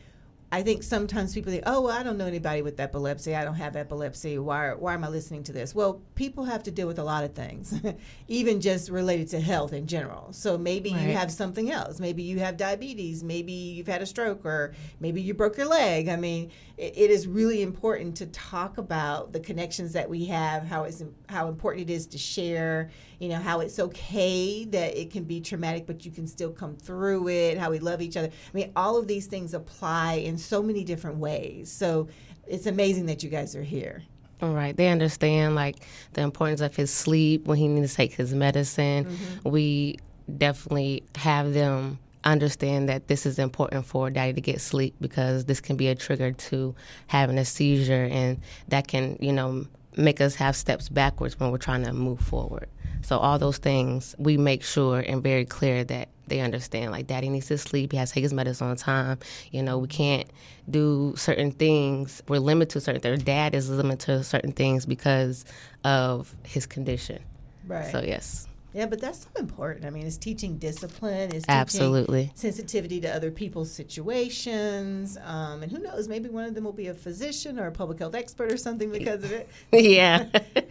I 0.56 0.64
think 0.64 0.84
sometimes 0.84 1.34
people 1.34 1.52
think, 1.52 1.64
oh, 1.66 1.82
well, 1.82 1.92
I 1.92 2.02
don't 2.02 2.18
know 2.18 2.28
anybody 2.28 2.62
with 2.62 2.80
epilepsy. 2.80 3.36
I 3.36 3.44
don't 3.44 3.56
have 3.56 3.76
epilepsy. 3.76 4.40
Why, 4.40 4.70
why 4.70 4.94
am 4.94 5.04
I 5.04 5.10
listening 5.10 5.44
to 5.44 5.52
this? 5.52 5.76
Well, 5.76 6.02
people 6.16 6.46
have 6.46 6.64
to 6.64 6.72
deal 6.72 6.88
with 6.88 6.98
a 6.98 7.04
lot 7.04 7.26
of 7.26 7.34
things, 7.34 7.74
even 8.30 8.62
just 8.62 8.90
related 8.90 9.28
to 9.32 9.42
health 9.42 9.74
in 9.74 9.86
general. 9.86 10.32
So 10.32 10.58
maybe 10.58 10.94
right. 10.94 11.02
you 11.02 11.12
have 11.12 11.30
something 11.30 11.72
else. 11.72 12.00
Maybe 12.00 12.24
you 12.24 12.40
have 12.40 12.56
diabetes. 12.56 13.22
Maybe 13.22 13.52
you've 13.52 13.88
had 13.88 14.02
a 14.02 14.06
stroke, 14.06 14.46
or 14.46 14.74
maybe 15.02 15.22
you 15.22 15.34
broke 15.34 15.58
your 15.58 15.68
leg. 15.68 16.08
I 16.08 16.16
mean, 16.16 16.52
it, 16.78 16.94
it 16.96 17.12
is 17.12 17.28
really 17.28 17.62
important 17.62 18.16
to 18.18 18.28
talk 18.28 18.78
about 18.78 19.34
the 19.34 19.42
connections 19.42 19.92
that 19.92 20.10
we 20.10 20.24
have, 20.28 20.64
how 20.64 20.86
it's 20.86 21.04
how 21.28 21.50
important 21.50 21.90
it 21.90 21.94
is 21.94 22.08
to 22.08 22.18
share. 22.18 22.92
You 23.20 23.30
know, 23.30 23.38
how 23.38 23.62
it's 23.62 23.80
okay 23.80 24.66
that 24.66 24.98
it 24.98 25.10
can 25.10 25.24
be 25.24 25.40
traumatic, 25.40 25.86
but 25.86 26.06
you 26.06 26.12
can 26.12 26.28
still 26.28 26.52
come 26.52 26.76
through 26.76 27.30
it. 27.30 27.58
How 27.58 27.72
we 27.72 27.80
love 27.80 28.02
each 28.02 28.16
other. 28.18 28.28
I 28.28 28.52
mean, 28.54 28.72
all 28.76 28.98
of 28.98 29.08
these 29.08 29.28
things 29.28 29.54
apply 29.54 30.16
in 30.16 30.38
so 30.46 30.62
many 30.62 30.84
different 30.84 31.18
ways. 31.18 31.72
So 31.72 32.08
it's 32.48 32.66
amazing 32.66 33.08
that 33.08 33.24
you 33.24 33.30
guys 33.30 33.56
are 33.56 33.64
here. 33.64 34.04
All 34.42 34.54
right. 34.54 34.76
They 34.76 34.90
understand 34.90 35.56
like 35.56 35.78
the 36.14 36.22
importance 36.22 36.62
of 36.62 36.76
his 36.76 36.92
sleep 36.92 37.46
when 37.46 37.58
he 37.58 37.68
needs 37.68 37.92
to 37.92 37.96
take 37.96 38.14
his 38.14 38.34
medicine. 38.34 39.06
Mm-hmm. 39.06 39.50
We 39.50 39.98
definitely 40.38 41.04
have 41.16 41.54
them 41.54 42.00
understand 42.24 42.90
that 42.90 43.08
this 43.08 43.26
is 43.26 43.40
important 43.40 43.86
for 43.86 44.10
daddy 44.10 44.34
to 44.34 44.42
get 44.42 44.60
sleep 44.60 44.96
because 45.00 45.46
this 45.46 45.62
can 45.62 45.78
be 45.78 45.88
a 45.88 45.96
trigger 45.96 46.32
to 46.32 46.76
having 47.08 47.38
a 47.38 47.46
seizure 47.46 48.10
and 48.12 48.42
that 48.68 48.88
can, 48.88 49.18
you 49.22 49.32
know, 49.32 49.66
make 49.96 50.20
us 50.20 50.36
have 50.36 50.56
steps 50.56 50.90
backwards 50.90 51.40
when 51.40 51.52
we're 51.52 51.58
trying 51.58 51.84
to 51.84 51.94
move 51.94 52.20
forward. 52.20 52.68
So 53.04 53.20
all 53.20 53.38
those 53.38 53.60
things 53.60 54.16
we 54.18 54.36
make 54.38 54.64
sure 54.64 55.00
and 55.00 55.22
very 55.22 55.46
clear 55.46 55.84
that 55.86 56.10
they 56.28 56.40
understand 56.40 56.92
like 56.92 57.08
daddy 57.08 57.30
needs 57.30 57.48
to 57.48 57.58
sleep 57.58 57.92
he 57.92 57.98
has 57.98 58.10
to 58.10 58.16
take 58.16 58.24
his 58.24 58.34
medicine 58.34 58.68
on 58.68 58.76
time 58.76 59.18
you 59.52 59.62
know 59.62 59.78
we 59.78 59.88
can't 59.88 60.28
do 60.70 61.14
certain 61.16 61.52
things 61.52 62.22
we're 62.28 62.40
limited 62.40 62.72
to 62.72 62.82
certain 62.82 63.02
their 63.02 63.18
dad 63.18 63.54
is 63.54 63.70
limited 63.70 64.00
to 64.00 64.24
certain 64.24 64.52
things 64.52 64.86
because 64.86 65.46
of 65.84 66.36
his 66.44 66.66
condition 66.66 67.22
right 67.68 67.92
so 67.92 68.02
yes 68.02 68.48
yeah, 68.76 68.88
but 68.88 69.00
that's 69.00 69.20
so 69.20 69.30
important. 69.40 69.86
I 69.86 69.90
mean, 69.90 70.06
it's 70.06 70.18
teaching 70.18 70.58
discipline, 70.58 71.34
it's 71.34 71.46
absolutely 71.48 72.34
sensitivity 72.36 73.00
to 73.00 73.16
other 73.16 73.32
people's 73.32 73.72
situations, 73.72 75.18
um, 75.24 75.64
and 75.64 75.72
who 75.72 75.80
knows, 75.80 76.10
maybe 76.10 76.28
one 76.28 76.44
of 76.44 76.56
them 76.56 76.66
will 76.66 76.74
be 76.74 76.88
a 76.88 76.94
physician 76.94 77.58
or 77.58 77.68
a 77.68 77.72
public 77.72 78.00
health 78.00 78.16
expert 78.16 78.52
or 78.52 78.58
something 78.58 78.92
because 78.92 79.24
of 79.24 79.32
it. 79.32 79.48
yeah. 79.72 80.28
so 80.34 80.64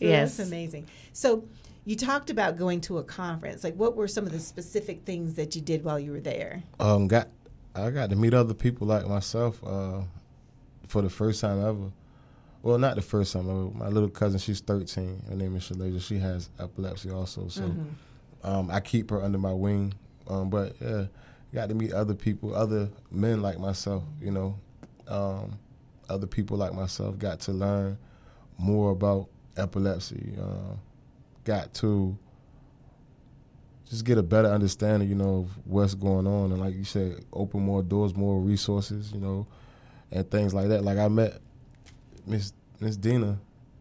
yes, 0.00 0.38
that's 0.38 0.48
amazing. 0.48 0.88
So, 1.12 1.44
you 1.84 1.96
talked 1.96 2.30
about 2.30 2.56
going 2.56 2.80
to 2.82 2.98
a 2.98 3.04
conference. 3.04 3.62
Like, 3.62 3.74
what 3.74 3.96
were 3.96 4.08
some 4.08 4.24
of 4.26 4.32
the 4.32 4.40
specific 4.40 5.04
things 5.04 5.34
that 5.34 5.54
you 5.54 5.62
did 5.62 5.84
while 5.84 5.98
you 5.98 6.12
were 6.12 6.20
there? 6.20 6.62
Um, 6.80 7.08
got 7.08 7.28
I 7.74 7.90
got 7.90 8.10
to 8.10 8.16
meet 8.16 8.34
other 8.34 8.54
people 8.54 8.86
like 8.86 9.06
myself 9.06 9.62
uh, 9.64 10.02
for 10.86 11.02
the 11.02 11.10
first 11.10 11.40
time 11.40 11.60
ever. 11.60 11.90
Well, 12.62 12.78
not 12.78 12.96
the 12.96 13.02
first 13.02 13.32
time. 13.32 13.76
My 13.76 13.88
little 13.88 14.08
cousin, 14.08 14.38
she's 14.38 14.60
13. 14.60 15.24
Her 15.28 15.34
name 15.34 15.56
is 15.56 15.64
Shalaja. 15.64 16.00
She 16.00 16.18
has 16.18 16.48
epilepsy 16.58 17.10
also. 17.10 17.48
So 17.48 17.62
mm-hmm. 17.62 18.46
um, 18.46 18.70
I 18.70 18.80
keep 18.80 19.10
her 19.10 19.22
under 19.22 19.38
my 19.38 19.52
wing. 19.52 19.92
Um, 20.28 20.48
but 20.48 20.76
yeah, 20.80 21.04
got 21.52 21.68
to 21.68 21.74
meet 21.74 21.92
other 21.92 22.14
people, 22.14 22.54
other 22.54 22.88
men 23.10 23.42
like 23.42 23.58
myself, 23.58 24.04
you 24.20 24.30
know. 24.30 24.58
Um, 25.08 25.58
other 26.08 26.26
people 26.26 26.56
like 26.56 26.72
myself 26.72 27.18
got 27.18 27.40
to 27.40 27.52
learn 27.52 27.98
more 28.56 28.92
about 28.92 29.28
epilepsy. 29.56 30.34
Uh, 30.40 30.76
got 31.44 31.74
to 31.74 32.16
just 33.88 34.04
get 34.04 34.18
a 34.18 34.22
better 34.22 34.48
understanding, 34.48 35.08
you 35.08 35.14
know, 35.14 35.40
of 35.40 35.66
what's 35.66 35.94
going 35.94 36.26
on. 36.26 36.52
And 36.52 36.60
like 36.60 36.74
you 36.74 36.84
said, 36.84 37.24
open 37.32 37.60
more 37.60 37.82
doors, 37.82 38.14
more 38.14 38.40
resources, 38.40 39.12
you 39.12 39.20
know, 39.20 39.46
and 40.10 40.28
things 40.30 40.54
like 40.54 40.68
that. 40.68 40.82
Like 40.82 40.98
I 40.98 41.08
met 41.08 41.40
Miss 42.26 42.52
Miss 42.80 42.96
Dina 42.96 43.38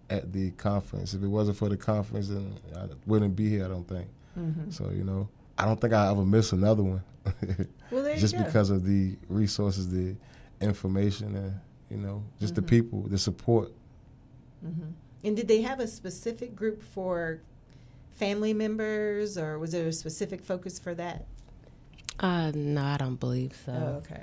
at 0.10 0.32
the 0.32 0.52
conference. 0.52 1.14
If 1.14 1.24
it 1.24 1.28
wasn't 1.28 1.58
for 1.58 1.70
the 1.70 1.78
conference, 1.78 2.28
then 2.28 2.54
I 2.76 2.88
wouldn't 3.06 3.36
be 3.36 3.50
here. 3.50 3.66
I 3.66 3.68
don't 3.68 3.88
think. 3.88 4.08
Mm-hmm. 4.38 4.70
So 4.72 4.90
you 4.92 5.04
know, 5.04 5.28
I 5.58 5.66
don't 5.66 5.80
think 5.80 5.94
I 5.94 6.10
ever 6.10 6.26
miss 6.26 6.52
another 6.52 6.84
one. 6.84 7.04
well, 7.92 8.16
just 8.18 8.38
because 8.38 8.70
of 8.70 8.86
the 8.86 9.16
resources, 9.30 9.90
the 9.90 10.16
information, 10.62 11.36
and 11.36 11.60
you 11.90 11.98
know, 11.98 12.24
just 12.40 12.54
mm-hmm. 12.54 12.66
the 12.66 12.68
people, 12.68 13.02
the 13.04 13.18
support. 13.18 13.72
Mm-hmm. 14.66 14.90
And 15.26 15.36
did 15.38 15.48
they 15.48 15.62
have 15.62 15.80
a 15.80 15.88
specific 15.88 16.56
group 16.56 16.84
for 16.84 17.42
family 18.14 18.54
members, 18.54 19.38
or 19.38 19.60
was 19.60 19.72
there 19.72 19.88
a 19.88 19.94
specific 19.94 20.44
focus 20.44 20.80
for 20.80 20.94
that? 20.96 21.26
Uh, 22.20 22.52
no, 22.54 22.84
I 22.84 22.98
don't 22.98 23.20
believe 23.20 23.60
so. 23.66 23.72
Oh, 23.72 23.98
okay. 23.98 24.22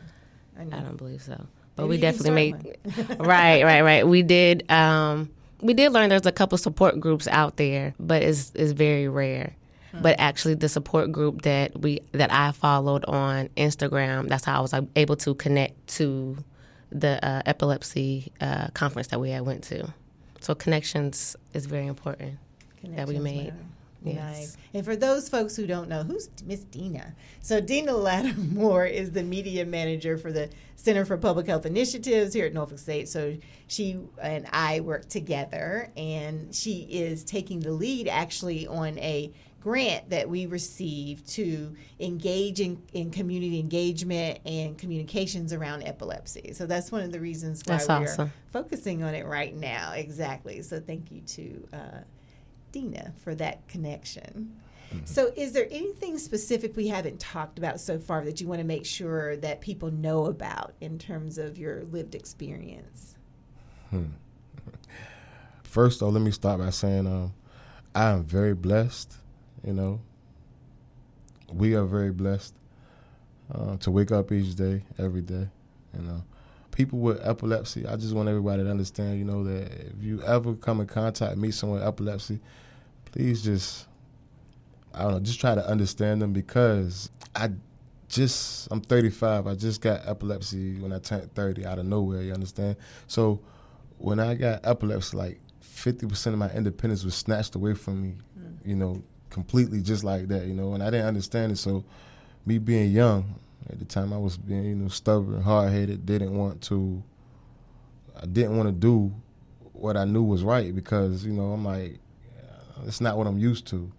I, 0.58 0.62
I 0.62 0.80
don't 0.80 0.96
believe 0.96 1.22
so 1.22 1.46
but 1.80 1.88
Maybe 1.88 1.96
we 1.96 2.00
definitely 2.00 2.52
made 2.52 2.78
right, 3.20 3.64
right, 3.64 3.82
right. 3.82 4.06
We 4.06 4.22
did. 4.22 4.70
Um, 4.70 5.30
we 5.60 5.74
did 5.74 5.92
learn 5.92 6.08
there's 6.08 6.26
a 6.26 6.32
couple 6.32 6.58
support 6.58 6.98
groups 7.00 7.28
out 7.28 7.56
there, 7.56 7.94
but 7.98 8.22
it's 8.22 8.52
it's 8.54 8.72
very 8.72 9.08
rare. 9.08 9.56
Hmm. 9.92 10.02
But 10.02 10.16
actually, 10.18 10.54
the 10.54 10.68
support 10.68 11.10
group 11.12 11.42
that 11.42 11.78
we 11.80 12.00
that 12.12 12.32
I 12.32 12.52
followed 12.52 13.04
on 13.06 13.48
Instagram, 13.56 14.28
that's 14.28 14.44
how 14.44 14.58
I 14.58 14.60
was 14.60 14.74
able 14.96 15.16
to 15.16 15.34
connect 15.34 15.86
to 15.98 16.36
the 16.92 17.24
uh, 17.24 17.42
epilepsy 17.46 18.32
uh, 18.40 18.68
conference 18.74 19.08
that 19.08 19.20
we 19.20 19.30
had 19.30 19.42
went 19.42 19.64
to. 19.64 19.92
So 20.40 20.54
connections 20.54 21.36
is 21.54 21.66
very 21.66 21.86
important 21.86 22.38
that 22.82 23.06
we 23.06 23.18
made. 23.18 23.52
Yes. 24.02 24.16
Nice. 24.16 24.56
And 24.74 24.84
for 24.84 24.96
those 24.96 25.28
folks 25.28 25.56
who 25.56 25.66
don't 25.66 25.88
know, 25.88 26.02
who's 26.02 26.30
Miss 26.44 26.60
Dina? 26.60 27.14
So 27.40 27.60
Dina 27.60 27.92
Lattimore 27.92 28.86
is 28.86 29.10
the 29.10 29.22
media 29.22 29.66
manager 29.66 30.16
for 30.16 30.32
the 30.32 30.48
Center 30.76 31.04
for 31.04 31.18
Public 31.18 31.46
Health 31.46 31.66
Initiatives 31.66 32.32
here 32.32 32.46
at 32.46 32.54
Norfolk 32.54 32.78
State. 32.78 33.08
So 33.08 33.36
she 33.66 33.98
and 34.22 34.46
I 34.50 34.80
work 34.80 35.08
together, 35.08 35.90
and 35.96 36.54
she 36.54 36.86
is 36.90 37.22
taking 37.24 37.60
the 37.60 37.72
lead 37.72 38.08
actually 38.08 38.66
on 38.66 38.98
a 38.98 39.30
grant 39.60 40.08
that 40.08 40.26
we 40.26 40.46
received 40.46 41.28
to 41.28 41.76
engage 41.98 42.60
in, 42.60 42.82
in 42.94 43.10
community 43.10 43.60
engagement 43.60 44.38
and 44.46 44.78
communications 44.78 45.52
around 45.52 45.82
epilepsy. 45.82 46.54
So 46.54 46.64
that's 46.64 46.90
one 46.90 47.02
of 47.02 47.12
the 47.12 47.20
reasons 47.20 47.62
why 47.66 47.76
That's 47.76 47.88
we're 47.88 47.94
awesome. 47.96 48.32
focusing 48.50 49.02
on 49.02 49.14
it 49.14 49.26
right 49.26 49.54
now. 49.54 49.92
Exactly. 49.92 50.62
So 50.62 50.80
thank 50.80 51.12
you 51.12 51.20
to 51.20 51.68
uh, 51.74 51.98
Dina 52.72 53.12
for 53.22 53.34
that 53.36 53.66
connection. 53.68 54.60
So, 55.04 55.32
is 55.36 55.52
there 55.52 55.68
anything 55.70 56.18
specific 56.18 56.76
we 56.76 56.88
haven't 56.88 57.20
talked 57.20 57.58
about 57.58 57.78
so 57.78 57.98
far 57.98 58.24
that 58.24 58.40
you 58.40 58.48
want 58.48 58.60
to 58.60 58.66
make 58.66 58.84
sure 58.84 59.36
that 59.36 59.60
people 59.60 59.90
know 59.92 60.26
about 60.26 60.74
in 60.80 60.98
terms 60.98 61.38
of 61.38 61.58
your 61.58 61.84
lived 61.84 62.16
experience? 62.16 63.14
First, 65.62 66.00
though, 66.00 66.08
let 66.08 66.22
me 66.22 66.32
start 66.32 66.58
by 66.58 66.70
saying 66.70 67.06
um, 67.06 67.32
I 67.94 68.10
am 68.10 68.24
very 68.24 68.54
blessed. 68.54 69.14
You 69.64 69.74
know, 69.74 70.00
we 71.52 71.74
are 71.74 71.84
very 71.84 72.10
blessed 72.10 72.54
uh, 73.54 73.76
to 73.76 73.90
wake 73.90 74.10
up 74.10 74.32
each 74.32 74.56
day, 74.56 74.82
every 74.98 75.22
day. 75.22 75.48
You 75.96 76.02
know, 76.02 76.24
people 76.80 76.98
with 76.98 77.20
epilepsy. 77.22 77.86
I 77.86 77.96
just 77.96 78.14
want 78.14 78.30
everybody 78.30 78.64
to 78.64 78.70
understand. 78.70 79.18
You 79.18 79.26
know 79.26 79.44
that 79.44 79.70
if 79.70 80.02
you 80.02 80.22
ever 80.22 80.54
come 80.54 80.80
in 80.80 80.86
contact, 80.86 81.36
meet 81.36 81.52
someone 81.52 81.78
with 81.78 81.86
epilepsy, 81.86 82.40
please 83.04 83.42
just 83.42 83.86
I 84.94 85.02
don't 85.02 85.12
know, 85.12 85.20
just 85.20 85.40
try 85.40 85.54
to 85.54 85.66
understand 85.66 86.22
them 86.22 86.32
because 86.32 87.10
I 87.36 87.50
just 88.08 88.66
I'm 88.70 88.80
35. 88.80 89.46
I 89.46 89.54
just 89.56 89.82
got 89.82 90.08
epilepsy 90.08 90.80
when 90.80 90.90
I 90.90 91.00
turned 91.00 91.34
30 91.34 91.66
out 91.66 91.78
of 91.78 91.84
nowhere. 91.84 92.22
You 92.22 92.32
understand? 92.32 92.76
So 93.08 93.40
when 93.98 94.18
I 94.18 94.34
got 94.34 94.60
epilepsy, 94.64 95.18
like 95.18 95.40
50% 95.62 96.28
of 96.28 96.38
my 96.38 96.50
independence 96.52 97.04
was 97.04 97.14
snatched 97.14 97.56
away 97.56 97.74
from 97.74 98.02
me. 98.02 98.14
Mm. 98.38 98.56
You 98.64 98.76
know, 98.76 99.02
completely 99.28 99.82
just 99.82 100.02
like 100.02 100.28
that. 100.28 100.46
You 100.46 100.54
know, 100.54 100.72
and 100.72 100.82
I 100.82 100.88
didn't 100.90 101.08
understand 101.08 101.52
it. 101.52 101.56
So 101.56 101.84
me 102.46 102.56
being 102.56 102.90
young 102.90 103.34
at 103.68 103.78
the 103.78 103.84
time, 103.84 104.12
I 104.12 104.18
was 104.18 104.36
being 104.36 104.64
you 104.64 104.74
know 104.74 104.88
stubborn, 104.88 105.42
hard 105.42 105.72
headed, 105.72 106.06
didn't 106.06 106.36
want 106.36 106.62
to. 106.62 107.02
I 108.20 108.26
didn't 108.26 108.56
want 108.56 108.68
to 108.68 108.72
do 108.72 109.12
what 109.72 109.96
I 109.96 110.04
knew 110.04 110.22
was 110.22 110.42
right 110.42 110.74
because 110.74 111.24
you 111.24 111.32
know 111.32 111.52
I'm 111.52 111.64
like, 111.64 111.98
uh, 112.38 112.86
it's 112.86 113.00
not 113.00 113.16
what 113.16 113.26
I'm 113.26 113.38
used 113.38 113.66
to. 113.68 113.90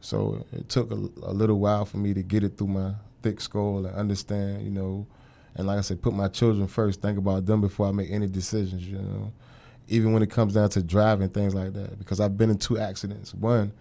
So 0.00 0.44
it 0.52 0.68
took 0.68 0.90
a, 0.90 0.94
a 0.94 1.32
little 1.32 1.58
while 1.58 1.84
for 1.84 1.96
me 1.96 2.12
to 2.14 2.22
get 2.22 2.44
it 2.44 2.58
through 2.58 2.68
my 2.68 2.92
thick 3.22 3.40
skull 3.40 3.86
and 3.86 3.94
understand, 3.96 4.62
you 4.62 4.70
know, 4.70 5.06
and 5.56 5.66
like 5.66 5.78
I 5.78 5.80
said, 5.80 6.02
put 6.02 6.12
my 6.12 6.28
children 6.28 6.66
first. 6.66 7.00
Think 7.00 7.16
about 7.16 7.46
them 7.46 7.60
before 7.60 7.86
I 7.86 7.92
make 7.92 8.10
any 8.10 8.26
decisions, 8.26 8.86
you 8.86 8.98
know. 8.98 9.32
Even 9.88 10.12
when 10.12 10.22
it 10.22 10.30
comes 10.30 10.54
down 10.54 10.68
to 10.70 10.82
driving 10.82 11.28
things 11.28 11.54
like 11.54 11.72
that, 11.74 11.98
because 11.98 12.20
I've 12.20 12.36
been 12.36 12.50
in 12.50 12.58
two 12.58 12.78
accidents. 12.78 13.34
One, 13.34 13.72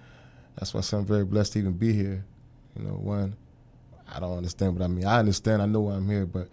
that's 0.55 0.73
why 0.73 0.81
I'm 0.97 1.05
very 1.05 1.25
blessed 1.25 1.53
to 1.53 1.59
even 1.59 1.73
be 1.73 1.93
here. 1.93 2.23
You 2.77 2.83
know, 2.83 2.91
one, 2.91 3.35
I 4.13 4.19
don't 4.19 4.37
understand 4.37 4.77
what 4.77 4.83
I 4.83 4.87
mean. 4.87 5.05
I 5.05 5.19
understand. 5.19 5.61
I 5.61 5.65
know 5.65 5.81
why 5.81 5.93
I'm 5.93 6.07
here, 6.09 6.25
but 6.25 6.47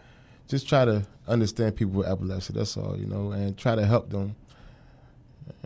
just 0.49 0.69
try 0.69 0.85
to 0.85 1.07
understand 1.29 1.76
people 1.76 1.95
with 1.95 2.09
epilepsy. 2.09 2.52
That's 2.52 2.76
all, 2.76 2.97
you 2.97 3.07
know, 3.07 3.33
and 3.33 3.57
try 3.57 3.75
to 3.75 3.85
help 3.85 4.11
them. 4.11 4.35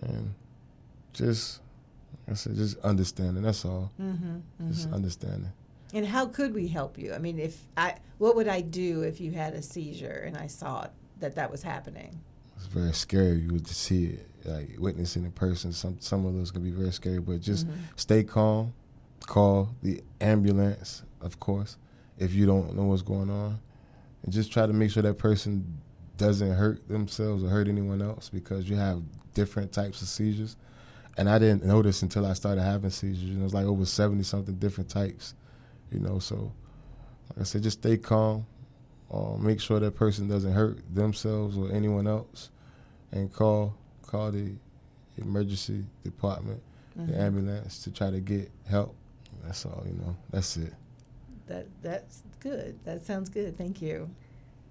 And 0.02 0.34
just, 1.12 1.60
like 2.26 2.32
I 2.32 2.36
said, 2.36 2.56
just 2.56 2.78
understanding. 2.78 3.42
That's 3.42 3.64
all. 3.64 3.92
Mm-hmm, 4.00 4.68
Just 4.72 4.90
understanding. 4.92 5.52
And 5.92 6.04
how 6.06 6.26
could 6.26 6.54
we 6.54 6.66
help 6.66 6.98
you? 6.98 7.14
I 7.14 7.18
mean, 7.18 7.38
if 7.38 7.56
I, 7.76 7.94
what 8.18 8.34
would 8.34 8.48
I 8.48 8.60
do 8.62 9.02
if 9.02 9.20
you 9.20 9.30
had 9.30 9.54
a 9.54 9.62
seizure 9.62 10.24
and 10.26 10.36
I 10.36 10.48
saw 10.48 10.88
that 11.20 11.36
that 11.36 11.50
was 11.50 11.62
happening? 11.62 12.20
It's 12.56 12.66
very 12.66 12.92
scary 12.92 13.38
you 13.38 13.58
to 13.60 13.74
see 13.74 14.06
it, 14.06 14.26
like 14.44 14.70
witnessing 14.78 15.24
in 15.24 15.32
person. 15.32 15.72
Some 15.72 15.98
some 16.00 16.24
of 16.24 16.34
those 16.34 16.50
can 16.50 16.62
be 16.62 16.70
very 16.70 16.92
scary, 16.92 17.18
but 17.20 17.40
just 17.40 17.66
stay 17.96 18.24
calm. 18.24 18.72
Call 19.26 19.74
the 19.82 20.02
ambulance, 20.20 21.02
of 21.20 21.40
course, 21.40 21.76
if 22.18 22.32
you 22.32 22.46
don't 22.46 22.74
know 22.74 22.84
what's 22.84 23.02
going 23.02 23.30
on, 23.30 23.58
and 24.22 24.32
just 24.32 24.52
try 24.52 24.66
to 24.66 24.72
make 24.72 24.90
sure 24.90 25.02
that 25.02 25.18
person 25.18 25.80
doesn't 26.16 26.52
hurt 26.52 26.86
themselves 26.88 27.42
or 27.42 27.48
hurt 27.48 27.68
anyone 27.68 28.00
else 28.00 28.28
because 28.28 28.68
you 28.68 28.76
have 28.76 29.02
different 29.34 29.72
types 29.72 30.00
of 30.00 30.08
seizures. 30.08 30.56
And 31.16 31.28
I 31.28 31.38
didn't 31.38 31.64
notice 31.64 32.02
until 32.02 32.26
I 32.26 32.32
started 32.32 32.62
having 32.62 32.90
seizures. 32.90 33.24
You 33.24 33.34
know, 33.34 33.44
was 33.44 33.54
like 33.54 33.66
over 33.66 33.84
seventy 33.84 34.24
something 34.24 34.54
different 34.56 34.90
types. 34.90 35.34
You 35.92 36.00
know, 36.00 36.18
so 36.18 36.52
like 37.30 37.40
I 37.40 37.44
said, 37.44 37.62
just 37.62 37.78
stay 37.80 37.96
calm. 37.96 38.46
Uh, 39.12 39.36
make 39.38 39.60
sure 39.60 39.78
that 39.78 39.92
person 39.92 40.28
doesn't 40.28 40.52
hurt 40.52 40.78
themselves 40.92 41.56
or 41.56 41.70
anyone 41.70 42.06
else, 42.06 42.50
and 43.12 43.32
call 43.32 43.76
call 44.06 44.32
the 44.32 44.52
emergency 45.18 45.84
department, 46.02 46.60
the 46.96 47.16
ambulance 47.16 47.82
to 47.84 47.92
try 47.92 48.10
to 48.10 48.20
get 48.20 48.50
help. 48.68 48.94
That's 49.44 49.64
all. 49.66 49.84
You 49.86 49.94
know, 49.94 50.16
that's 50.30 50.56
it. 50.56 50.72
That 51.46 51.66
that's 51.82 52.22
good. 52.40 52.78
That 52.84 53.04
sounds 53.04 53.28
good. 53.28 53.56
Thank 53.58 53.82
you. 53.82 54.10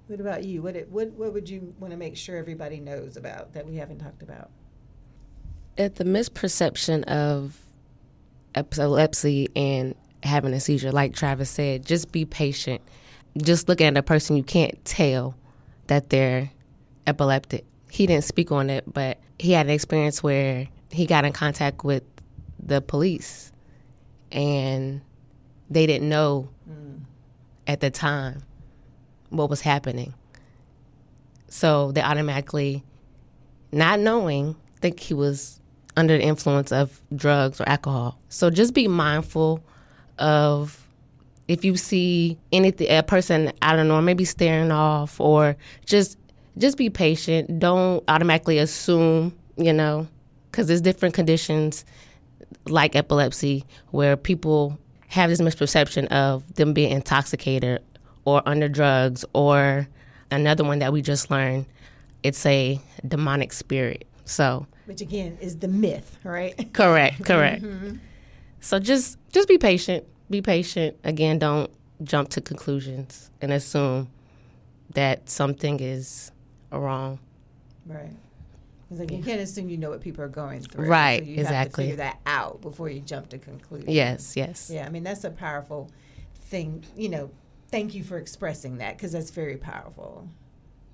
What 0.08 0.20
about 0.20 0.44
you? 0.44 0.62
What 0.62 0.76
it, 0.76 0.90
what 0.90 1.10
what 1.12 1.34
would 1.34 1.50
you 1.50 1.74
want 1.80 1.92
to 1.92 1.98
make 1.98 2.18
sure 2.18 2.38
everybody 2.38 2.80
knows 2.80 3.18
about 3.18 3.54
that 3.54 3.66
we 3.66 3.76
haven't 3.76 4.00
talked 4.00 4.24
about? 4.24 4.50
At 5.78 5.96
the 5.96 6.04
misperception 6.04 7.04
of 7.06 7.58
epilepsy 8.56 9.50
and 9.56 9.96
having 10.24 10.54
a 10.54 10.60
seizure, 10.60 10.92
like 10.92 11.14
Travis 11.14 11.50
said, 11.50 11.86
just 11.86 12.12
be 12.12 12.26
patient. 12.26 12.82
Just 13.38 13.68
look 13.68 13.82
at 13.82 13.98
a 13.98 14.04
person, 14.04 14.38
you 14.38 14.44
can't 14.44 14.84
tell 14.86 15.36
that 15.88 16.10
they're 16.10 16.52
epileptic. 17.08 17.66
He 17.90 18.06
didn't 18.06 18.24
speak 18.24 18.52
on 18.52 18.70
it, 18.70 18.92
but 18.92 19.20
he 19.40 19.52
had 19.52 19.66
an 19.66 19.72
experience 19.72 20.22
where 20.22 20.68
he 20.92 21.06
got 21.06 21.26
in 21.26 21.34
contact 21.34 21.84
with 21.84 22.04
the 22.60 22.82
police 22.82 23.52
and 24.32 25.02
they 25.70 25.86
didn't 25.86 26.10
know 26.10 26.50
mm. 26.70 27.02
at 27.68 27.80
the 27.80 27.90
time 27.90 28.44
what 29.30 29.50
was 29.50 29.62
happening. 29.62 30.14
So 31.48 31.92
they 31.92 32.02
automatically, 32.02 32.84
not 33.72 34.00
knowing, 34.00 34.56
think 34.82 35.00
he 35.00 35.14
was 35.14 35.60
under 35.96 36.18
the 36.18 36.24
influence 36.24 36.72
of 36.72 37.00
drugs 37.16 37.62
or 37.62 37.68
alcohol. 37.70 38.20
So 38.30 38.50
just 38.50 38.74
be 38.74 38.88
mindful 38.88 39.64
of 40.20 40.80
if 41.48 41.66
you 41.66 41.76
see 41.78 42.38
anything, 42.52 42.90
a 42.90 43.04
person 43.04 43.52
I 43.62 43.76
don't 43.76 43.88
know, 43.88 44.02
maybe 44.02 44.26
staring 44.26 44.72
off, 44.72 45.20
or 45.20 45.56
just 45.86 46.18
just 46.58 46.78
be 46.78 46.90
patient. 46.90 47.60
Don't 47.60 48.04
automatically 48.08 48.60
assume, 48.60 49.36
you 49.58 49.74
know, 49.74 50.08
because 50.52 50.68
there's 50.68 50.82
different 50.82 51.16
conditions 51.16 51.86
like 52.68 52.96
epilepsy 52.96 53.66
where 53.92 54.16
people 54.16 54.78
have 55.14 55.30
this 55.30 55.42
misperception 55.42 56.08
of 56.08 56.56
them 56.56 56.74
being 56.74 56.92
intoxicated 56.92 57.84
or 58.26 58.42
under 58.48 58.68
drugs 58.68 59.24
or 59.34 59.88
another 60.32 60.64
one 60.64 60.80
that 60.80 60.92
we 60.92 61.04
just 61.04 61.30
learned 61.30 61.68
it's 62.24 62.44
a 62.48 62.82
demonic 63.08 63.54
spirit. 63.54 64.08
So 64.26 64.66
Which 64.86 65.02
again 65.02 65.38
is 65.40 65.60
the 65.60 65.68
myth, 65.68 66.18
right? 66.24 66.56
correct 66.74 67.24
correct. 67.24 67.62
Mm-hmm. 67.62 67.98
So 68.60 68.80
just 68.80 69.20
just 69.32 69.48
be 69.48 69.60
patient. 69.60 70.04
Be 70.32 70.42
patient. 70.42 70.98
Again 71.04 71.38
don't 71.38 71.70
jump 72.02 72.30
to 72.30 72.42
conclusions 72.42 73.30
and 73.40 73.54
assume 73.54 74.10
that 74.96 75.30
something 75.30 75.80
is 75.80 76.32
wrong. 76.72 77.20
Right. 77.86 78.16
It's 78.94 79.00
like 79.00 79.12
you 79.12 79.24
can't 79.24 79.42
assume 79.42 79.70
you 79.70 79.78
know 79.78 79.90
what 79.90 80.02
people 80.02 80.24
are 80.24 80.28
going 80.30 80.62
through. 80.62 80.88
Right, 80.88 81.24
So 81.24 81.26
you 81.30 81.34
exactly. 81.40 81.56
Have 81.58 81.72
to 81.72 81.78
figure 81.78 81.96
that 81.98 82.20
out 82.26 82.62
before 82.62 82.90
you 82.90 83.00
jump 83.00 83.30
to 83.30 83.38
conclusions. 83.40 83.90
yes 83.90 84.38
yes 84.38 84.70
Yeah, 84.72 84.86
I 84.86 84.90
mean 84.90 85.04
that's 85.04 85.24
a 85.24 85.32
powerful 85.32 85.90
thing. 86.42 86.86
You 86.96 87.10
know, 87.10 87.32
thank 87.70 87.96
you 87.96 88.04
for 88.04 88.18
expressing 88.18 88.78
that 88.78 88.96
because 88.98 89.12
that's 89.12 89.32
very 89.32 89.58
powerful. 89.58 90.28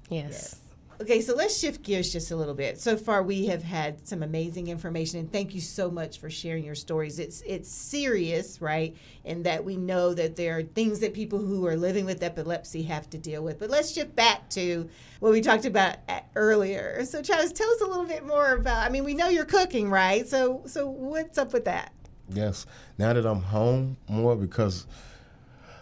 yes 0.10 0.56
Okay, 1.02 1.22
so 1.22 1.34
let's 1.34 1.58
shift 1.58 1.82
gears 1.82 2.12
just 2.12 2.32
a 2.32 2.36
little 2.36 2.54
bit. 2.54 2.78
So 2.78 2.98
far, 2.98 3.24
we 3.24 3.46
have 3.46 3.64
had 3.64 4.06
some 4.06 4.22
amazing 4.22 4.68
information, 4.68 5.22
and 5.22 5.32
thank 5.32 5.56
you 5.56 5.62
so 5.62 5.90
much 5.90 6.20
for 6.20 6.30
sharing 6.30 6.66
your 6.66 6.76
stories. 6.76 7.20
It's 7.20 7.42
it's 7.48 7.70
serious, 7.72 8.62
right? 8.62 8.98
And 9.24 9.46
that 9.46 9.64
we 9.64 9.78
know 9.78 10.14
that 10.14 10.36
there 10.36 10.58
are 10.58 10.64
things 10.64 11.00
that 11.00 11.14
people 11.14 11.40
who 11.40 11.66
are 11.68 11.78
living 11.78 12.06
with 12.06 12.22
epilepsy 12.22 12.84
have 12.84 13.10
to 13.12 13.18
deal 13.18 13.42
with. 13.42 13.60
But 13.60 13.70
let's 13.70 13.92
shift 13.92 14.14
back 14.14 14.50
to 14.50 14.90
what 15.22 15.32
we 15.32 15.40
talked 15.40 15.64
about 15.64 15.96
a- 16.10 16.24
earlier. 16.36 17.06
So, 17.06 17.22
Travis, 17.22 17.54
tell 17.54 17.70
us 17.70 17.80
a 17.80 17.86
little 17.88 18.06
bit 18.06 18.26
more 18.26 18.52
about. 18.56 18.86
I 18.86 18.90
mean, 18.90 19.06
we 19.06 19.14
know 19.14 19.30
you're 19.30 19.46
cooking, 19.46 19.90
right? 19.90 20.28
So, 20.28 20.64
so 20.66 20.90
what's 20.90 21.38
up 21.38 21.54
with 21.54 21.64
that? 21.64 21.94
Yes. 22.28 22.66
Now 22.98 23.14
that 23.14 23.26
I'm 23.26 23.42
home 23.42 23.96
more 24.10 24.36
because 24.36 24.86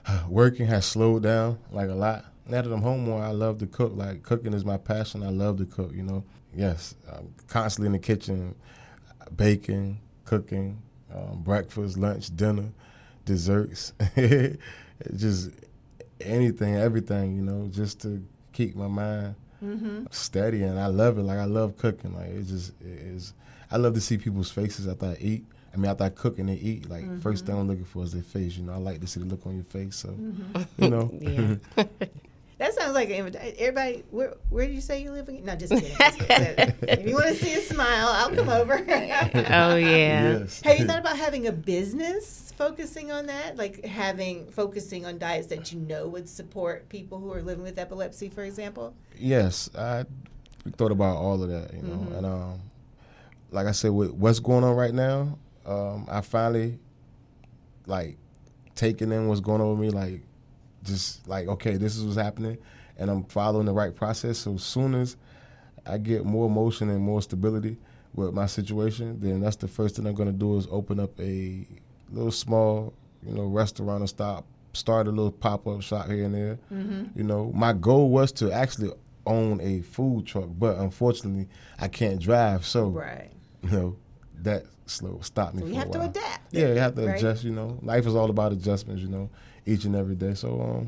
uh, 0.06 0.26
working 0.30 0.68
has 0.68 0.86
slowed 0.86 1.24
down 1.24 1.58
like 1.72 1.90
a 1.90 1.96
lot. 1.96 2.26
Now 2.50 2.62
that 2.62 2.72
I'm 2.72 2.82
home 2.82 3.06
more, 3.06 3.22
I 3.22 3.32
love 3.32 3.58
to 3.60 3.68
cook. 3.68 3.94
Like 3.96 4.24
cooking 4.24 4.54
is 4.54 4.66
my 4.66 4.78
passion. 4.78 5.24
I 5.24 5.30
love 5.30 5.58
to 5.58 5.66
cook. 5.66 5.94
You 5.94 6.04
know. 6.04 6.24
Yes, 6.56 6.96
I'm 7.12 7.34
constantly 7.48 7.88
in 7.88 7.92
the 7.94 8.00
kitchen, 8.00 8.56
baking, 9.36 10.00
cooking. 10.26 10.82
um, 11.14 11.42
breakfast, 11.42 11.98
lunch, 11.98 12.36
dinner, 12.36 12.70
desserts, 13.26 13.94
just 15.16 15.52
anything, 16.22 16.76
everything, 16.76 17.36
you 17.36 17.42
know, 17.42 17.68
just 17.72 18.02
to 18.02 18.24
keep 18.54 18.76
my 18.76 18.88
mind 18.88 19.36
mm-hmm. 19.64 20.06
steady. 20.12 20.64
And 20.64 20.80
I 20.80 20.88
love 20.88 21.18
it. 21.18 21.24
Like 21.24 21.40
I 21.40 21.46
love 21.46 21.78
cooking. 21.78 22.16
Like 22.16 22.30
it 22.30 22.44
just 22.44 22.74
it 22.82 22.88
is. 22.88 23.34
I 23.72 23.78
love 23.78 23.94
to 23.96 24.02
see 24.02 24.18
people's 24.18 24.52
faces 24.52 24.88
after 24.88 25.08
I 25.08 25.18
eat. 25.20 25.46
I 25.74 25.78
mean, 25.78 25.92
after 25.92 26.06
I 26.06 26.10
cook 26.10 26.40
and 26.40 26.50
they 26.50 26.56
eat, 26.56 26.90
like 26.90 27.04
mm-hmm. 27.04 27.20
first 27.20 27.46
thing 27.46 27.56
I'm 27.56 27.68
looking 27.68 27.86
for 27.86 28.04
is 28.04 28.14
their 28.14 28.24
face. 28.24 28.58
You 28.58 28.64
know, 28.64 28.74
I 28.74 28.78
like 28.78 29.02
to 29.02 29.08
see 29.08 29.20
the 29.20 29.26
look 29.26 29.46
on 29.46 29.56
your 29.56 29.66
face. 29.66 29.98
So, 29.98 30.10
mm-hmm. 30.10 30.84
you 30.84 30.90
know. 30.90 31.60
That 32.58 32.74
sounds 32.74 32.96
like 32.96 33.10
an 33.10 33.16
invitation. 33.16 33.56
Everybody, 33.60 34.04
where 34.10 34.34
where 34.50 34.66
do 34.66 34.74
you 34.74 34.82
say 34.82 35.04
you 35.04 35.12
live 35.12 35.30
again? 35.30 35.46
No, 35.46 35.56
just 35.56 35.72
kidding. 35.72 35.96
Just 35.96 36.20
kidding. 36.20 36.74
if 36.82 37.08
you 37.08 37.14
want 37.14 37.28
to 37.28 37.36
see 37.36 37.54
a 37.54 37.62
smile, 37.62 38.08
I'll 38.08 38.34
come 38.34 38.50
over. 38.50 38.74
oh 38.80 39.76
yeah. 39.76 40.40
Yes. 40.40 40.62
Have 40.62 40.80
you 40.80 40.86
thought 40.86 41.00
about 41.00 41.18
having 41.18 41.46
a 41.46 41.52
business 41.52 42.52
focusing 42.58 43.12
on 43.12 43.28
that, 43.28 43.58
like 43.58 43.86
having 43.86 44.48
focusing 44.48 45.06
on 45.06 45.20
diets 45.20 45.48
that 45.48 45.72
you 45.72 45.80
know 45.80 46.08
would 46.08 46.28
support 46.28 46.90
people 46.90 47.20
who 47.20 47.32
are 47.32 47.44
living 47.44 47.64
with 47.64 47.78
epilepsy, 47.78 48.28
for 48.28 48.44
example? 48.44 48.96
Yes, 49.16 49.70
I 49.78 50.06
thought 50.78 50.92
about 50.92 51.18
all 51.18 51.44
of 51.44 51.50
that. 51.50 51.74
You 51.76 51.84
know, 51.84 51.96
mm-hmm. 51.96 52.16
and 52.16 52.26
um, 52.26 52.62
like 53.52 53.68
I 53.68 53.72
said, 53.72 53.92
with 53.92 54.12
what's 54.12 54.40
going 54.40 54.64
on 54.64 54.76
right 54.76 54.94
now, 54.96 55.38
um, 55.68 56.08
I 56.10 56.22
finally 56.22 56.80
like 57.86 58.18
taking 58.74 59.12
in 59.12 59.28
what's 59.28 59.42
going 59.42 59.62
on 59.62 59.78
with 59.78 59.80
me, 59.80 59.90
like 59.90 60.22
just 60.88 61.28
like 61.28 61.48
okay, 61.48 61.78
this 61.78 61.98
is 61.98 62.04
what's 62.04 62.18
happening, 62.18 62.58
and 62.98 63.10
I'm 63.10 63.24
following 63.26 63.66
the 63.66 63.74
right 63.74 63.96
process. 63.96 64.40
So 64.40 64.56
as 64.56 64.64
soon 64.64 64.96
as 64.96 65.18
I 65.86 65.98
get 65.98 66.26
more 66.26 66.50
motion 66.50 66.90
and 66.90 67.02
more 67.02 67.22
stability 67.22 67.78
with 68.14 68.34
my 68.34 68.46
situation, 68.46 69.20
then 69.20 69.42
that's 69.42 69.56
the 69.58 69.68
first 69.68 69.96
thing 69.96 70.06
I'm 70.08 70.16
gonna 70.16 70.32
do 70.32 70.58
is 70.58 70.68
open 70.72 71.00
up 71.00 71.20
a 71.20 71.68
little 72.12 72.32
small, 72.32 72.94
you 73.26 73.34
know, 73.34 73.46
restaurant 73.46 74.04
or 74.04 74.08
stop, 74.08 74.46
start 74.74 75.08
a 75.08 75.12
little 75.12 75.32
pop 75.32 75.68
up 75.68 75.82
shop 75.82 76.08
here 76.08 76.26
and 76.26 76.36
there. 76.36 76.60
Mm-hmm. 76.72 77.18
You 77.18 77.24
know, 77.24 77.52
my 77.54 77.74
goal 77.74 78.10
was 78.10 78.32
to 78.34 78.52
actually 78.52 78.92
own 79.26 79.60
a 79.62 79.82
food 79.82 80.26
truck, 80.26 80.50
but 80.58 80.78
unfortunately, 80.78 81.48
I 81.80 81.88
can't 81.88 82.20
drive, 82.20 82.66
so 82.66 82.88
right. 82.88 83.30
you 83.62 83.70
know 83.70 83.96
that 84.42 84.66
slow 84.86 85.20
stopped 85.22 85.56
me. 85.56 85.62
So 85.62 85.68
you 85.68 85.76
have 85.76 85.92
to 85.92 86.02
adapt. 86.02 86.54
Yeah, 86.54 86.70
you 86.70 86.76
have 86.80 86.96
to 86.96 87.06
right? 87.06 87.18
adjust. 87.18 87.44
You 87.44 87.52
know, 87.52 87.78
life 87.82 88.06
is 88.06 88.16
all 88.16 88.30
about 88.30 88.52
adjustments. 88.52 89.02
You 89.02 89.10
know, 89.10 89.30
each 89.68 89.86
and 89.86 89.96
every 89.96 90.16
day. 90.16 90.34
So 90.34 90.88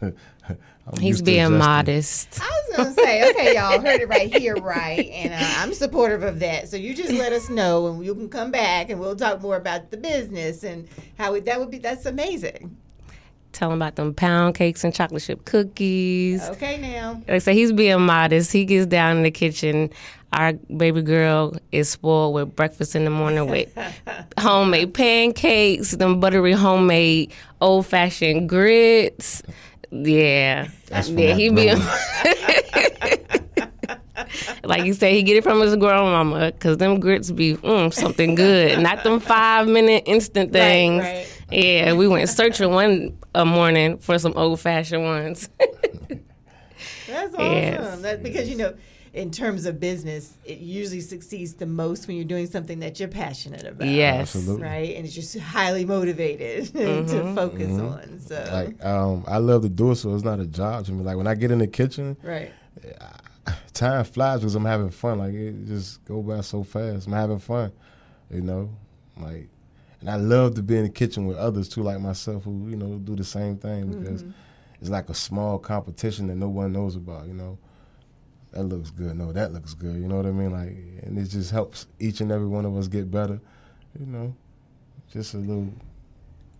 um, 0.00 0.14
he's 1.00 1.22
being 1.22 1.56
modest. 1.56 2.40
I 2.42 2.46
was 2.46 2.76
gonna 2.76 2.92
say, 2.94 3.30
okay, 3.30 3.54
y'all 3.54 3.80
heard 3.80 4.00
it 4.00 4.08
right 4.08 4.34
here, 4.34 4.56
right? 4.56 5.08
And 5.10 5.32
uh, 5.32 5.54
I'm 5.58 5.72
supportive 5.74 6.22
of 6.22 6.40
that. 6.40 6.68
So 6.68 6.76
you 6.76 6.94
just 6.94 7.12
let 7.12 7.32
us 7.32 7.48
know, 7.48 7.86
and 7.86 8.04
you 8.04 8.14
can 8.14 8.28
come 8.28 8.50
back, 8.50 8.90
and 8.90 8.98
we'll 8.98 9.16
talk 9.16 9.40
more 9.40 9.56
about 9.56 9.90
the 9.90 9.96
business 9.96 10.64
and 10.64 10.88
how 11.18 11.34
it, 11.34 11.44
that 11.44 11.60
would 11.60 11.70
be. 11.70 11.78
That's 11.78 12.06
amazing. 12.06 12.76
Tell 13.54 13.70
him 13.70 13.80
about 13.80 13.94
them 13.94 14.12
pound 14.12 14.56
cakes 14.56 14.82
and 14.82 14.92
chocolate 14.92 15.22
chip 15.22 15.44
cookies. 15.44 16.42
Okay, 16.50 16.76
now. 16.76 17.12
Like 17.12 17.30
I 17.30 17.38
said, 17.38 17.54
he's 17.54 17.72
being 17.72 18.00
modest. 18.00 18.52
He 18.52 18.64
gets 18.64 18.86
down 18.86 19.18
in 19.18 19.22
the 19.22 19.30
kitchen. 19.30 19.90
Our 20.32 20.54
baby 20.76 21.02
girl 21.02 21.56
is 21.70 21.88
spoiled 21.88 22.34
with 22.34 22.56
breakfast 22.56 22.96
in 22.96 23.04
the 23.04 23.10
morning 23.10 23.46
with 23.46 23.72
homemade 24.38 24.92
pancakes, 24.92 25.92
them 25.92 26.18
buttery 26.18 26.52
homemade 26.52 27.32
old 27.60 27.86
fashioned 27.86 28.48
grits. 28.48 29.44
Yeah, 29.92 30.66
yeah, 30.90 31.34
he 31.34 31.50
be 31.50 31.72
like 34.64 34.84
you 34.84 34.94
say, 34.94 35.14
he 35.14 35.22
get 35.22 35.36
it 35.36 35.44
from 35.44 35.60
his 35.60 35.76
grandmama 35.76 36.50
because 36.50 36.78
them 36.78 36.98
grits 36.98 37.30
be 37.30 37.54
mm, 37.56 37.94
something 37.94 38.34
good, 38.34 38.80
not 38.80 39.04
them 39.04 39.20
five 39.20 39.68
minute 39.68 40.02
instant 40.06 40.52
things. 40.52 41.04
Right, 41.04 41.14
right. 41.14 41.33
Yeah, 41.50 41.92
we 41.92 42.08
went 42.08 42.28
searching 42.28 42.70
one 42.70 43.18
a 43.34 43.44
morning 43.44 43.98
for 43.98 44.18
some 44.18 44.32
old 44.36 44.60
fashioned 44.60 45.04
ones. 45.04 45.48
That's 47.06 47.34
awesome. 47.34 47.40
Yes. 47.40 48.00
That, 48.00 48.22
because 48.22 48.48
you 48.48 48.56
know 48.56 48.74
in 49.14 49.30
terms 49.30 49.64
of 49.64 49.78
business, 49.78 50.36
it 50.44 50.58
usually 50.58 51.00
succeeds 51.00 51.54
the 51.54 51.66
most 51.66 52.08
when 52.08 52.16
you're 52.16 52.24
doing 52.24 52.48
something 52.48 52.80
that 52.80 52.98
you're 52.98 53.08
passionate 53.08 53.64
about. 53.64 53.86
Yes, 53.86 54.34
Absolutely. 54.34 54.64
right, 54.64 54.96
and 54.96 55.06
it's 55.06 55.14
just 55.14 55.38
highly 55.38 55.84
motivated 55.84 56.64
mm-hmm. 56.74 57.06
to 57.06 57.34
focus 57.34 57.68
mm-hmm. 57.68 57.86
on. 57.86 58.18
So, 58.18 58.48
like, 58.52 58.84
um, 58.84 59.24
I 59.28 59.38
love 59.38 59.62
to 59.62 59.68
do 59.68 59.92
it, 59.92 59.96
so 59.96 60.12
it's 60.14 60.24
not 60.24 60.40
a 60.40 60.46
job 60.46 60.84
to 60.86 60.92
me. 60.92 61.04
Like 61.04 61.16
when 61.16 61.28
I 61.28 61.36
get 61.36 61.52
in 61.52 61.60
the 61.60 61.68
kitchen, 61.68 62.16
right, 62.22 62.52
I, 63.46 63.54
time 63.72 64.04
flies 64.04 64.40
because 64.40 64.56
I'm 64.56 64.64
having 64.64 64.90
fun. 64.90 65.18
Like 65.18 65.32
it 65.32 65.64
just 65.66 66.04
go 66.04 66.20
by 66.20 66.40
so 66.40 66.64
fast. 66.64 67.06
I'm 67.06 67.12
having 67.12 67.38
fun, 67.38 67.72
you 68.30 68.42
know, 68.42 68.68
like. 69.16 69.48
And 70.04 70.10
I 70.10 70.16
love 70.16 70.54
to 70.56 70.62
be 70.62 70.76
in 70.76 70.82
the 70.82 70.90
kitchen 70.90 71.24
with 71.24 71.38
others 71.38 71.66
too, 71.66 71.82
like 71.82 71.98
myself, 71.98 72.44
who 72.44 72.68
you 72.68 72.76
know 72.76 72.98
do 72.98 73.16
the 73.16 73.24
same 73.24 73.56
thing 73.56 73.90
because 73.90 74.22
mm-hmm. 74.22 74.32
it's 74.78 74.90
like 74.90 75.08
a 75.08 75.14
small 75.14 75.58
competition 75.58 76.26
that 76.26 76.34
no 76.34 76.50
one 76.50 76.74
knows 76.74 76.94
about. 76.94 77.26
You 77.26 77.32
know, 77.32 77.58
that 78.52 78.64
looks 78.64 78.90
good. 78.90 79.16
No, 79.16 79.32
that 79.32 79.54
looks 79.54 79.72
good. 79.72 79.94
You 79.94 80.06
know 80.06 80.16
what 80.16 80.26
I 80.26 80.30
mean? 80.30 80.50
Like, 80.50 80.76
and 81.06 81.18
it 81.18 81.24
just 81.28 81.50
helps 81.50 81.86
each 81.98 82.20
and 82.20 82.30
every 82.30 82.46
one 82.46 82.66
of 82.66 82.76
us 82.76 82.86
get 82.86 83.10
better. 83.10 83.40
You 83.98 84.04
know, 84.04 84.36
just 85.10 85.32
a 85.32 85.38
little. 85.38 85.72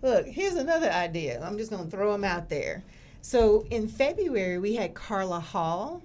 Look, 0.01 0.27
here's 0.27 0.55
another 0.55 0.91
idea. 0.91 1.43
I'm 1.45 1.59
just 1.59 1.71
gonna 1.71 1.85
throw 1.85 2.13
them 2.13 2.25
out 2.25 2.49
there. 2.49 2.83
So 3.21 3.67
in 3.71 3.89
February 3.89 4.59
we 4.59 4.75
had 4.75 4.95
Carla 4.95 5.41
Hall. 5.41 6.03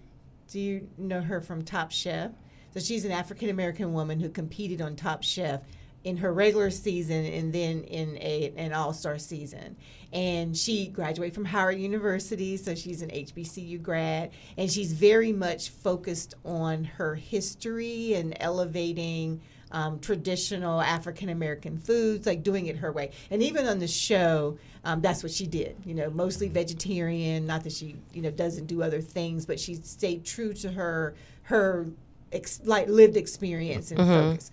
Do 0.49 0.59
you 0.59 0.89
know 0.97 1.21
her 1.21 1.39
from 1.39 1.61
Top 1.61 1.91
Chef? 1.91 2.31
So 2.73 2.81
she's 2.81 3.05
an 3.05 3.13
African 3.13 3.49
American 3.49 3.93
woman 3.93 4.19
who 4.19 4.27
competed 4.27 4.81
on 4.81 4.97
Top 4.97 5.23
Chef 5.23 5.61
in 6.03 6.17
her 6.17 6.33
regular 6.33 6.69
season 6.69 7.25
and 7.25 7.51
then 7.53 7.83
in 7.83 8.17
a, 8.17 8.53
an 8.55 8.73
all 8.73 8.93
star 8.93 9.17
season. 9.19 9.75
And 10.11 10.57
she 10.57 10.87
graduated 10.87 11.35
from 11.35 11.45
Howard 11.45 11.77
University, 11.77 12.57
so 12.57 12.73
she's 12.73 13.01
an 13.01 13.09
HBCU 13.09 13.81
grad. 13.81 14.31
And 14.57 14.71
she's 14.71 14.93
very 14.93 15.31
much 15.31 15.69
focused 15.69 16.35
on 16.43 16.83
her 16.83 17.15
history 17.15 18.13
and 18.13 18.35
elevating. 18.39 19.41
Um, 19.71 19.99
traditional 19.99 20.81
African 20.81 21.29
American 21.29 21.77
foods, 21.77 22.25
like 22.25 22.41
doing 22.41 22.65
it 22.65 22.77
her 22.77 22.91
way. 22.91 23.11
And 23.29 23.43
even 23.43 23.67
on 23.67 23.77
the 23.77 23.87
show, 23.87 24.57
um, 24.83 24.99
that's 24.99 25.21
what 25.21 25.31
she 25.31 25.45
did. 25.45 25.75
You 25.85 25.93
know, 25.93 26.09
mostly 26.09 26.47
vegetarian. 26.47 27.45
Not 27.45 27.63
that 27.65 27.73
she, 27.73 27.95
you 28.11 28.23
know, 28.23 28.31
doesn't 28.31 28.65
do 28.65 28.81
other 28.81 28.99
things, 28.99 29.45
but 29.45 29.59
she 29.59 29.75
stayed 29.75 30.25
true 30.25 30.53
to 30.53 30.71
her 30.71 31.13
her 31.43 31.85
ex- 32.31 32.61
like 32.63 32.87
lived 32.87 33.15
experience 33.15 33.91
and 33.91 33.99
mm-hmm. 33.99 34.31
focus. 34.31 34.51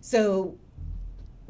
So 0.00 0.56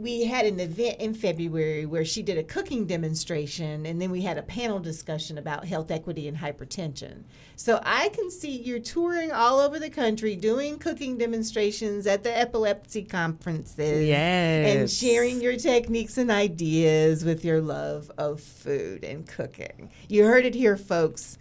we 0.02 0.24
had 0.24 0.44
an 0.44 0.58
event 0.58 0.98
in 0.98 1.14
February 1.14 1.86
where 1.86 2.04
she 2.04 2.22
did 2.22 2.36
a 2.36 2.42
cooking 2.42 2.86
demonstration, 2.86 3.86
and 3.86 4.02
then 4.02 4.10
we 4.10 4.22
had 4.22 4.36
a 4.36 4.42
panel 4.42 4.80
discussion 4.80 5.38
about 5.38 5.64
health 5.64 5.90
equity 5.90 6.26
and 6.26 6.36
hypertension. 6.36 7.22
So 7.54 7.80
I 7.84 8.08
can 8.08 8.30
see 8.30 8.50
you're 8.50 8.80
touring 8.80 9.30
all 9.30 9.60
over 9.60 9.78
the 9.78 9.90
country 9.90 10.34
doing 10.34 10.78
cooking 10.78 11.18
demonstrations 11.18 12.06
at 12.06 12.24
the 12.24 12.36
epilepsy 12.36 13.04
conferences. 13.04 14.08
Yes. 14.08 14.76
And 14.76 14.90
sharing 14.90 15.40
your 15.40 15.56
techniques 15.56 16.18
and 16.18 16.30
ideas 16.30 17.24
with 17.24 17.44
your 17.44 17.60
love 17.60 18.10
of 18.18 18.40
food 18.40 19.04
and 19.04 19.26
cooking. 19.26 19.90
You 20.08 20.24
heard 20.24 20.44
it 20.44 20.54
here, 20.54 20.76
folks. 20.76 21.38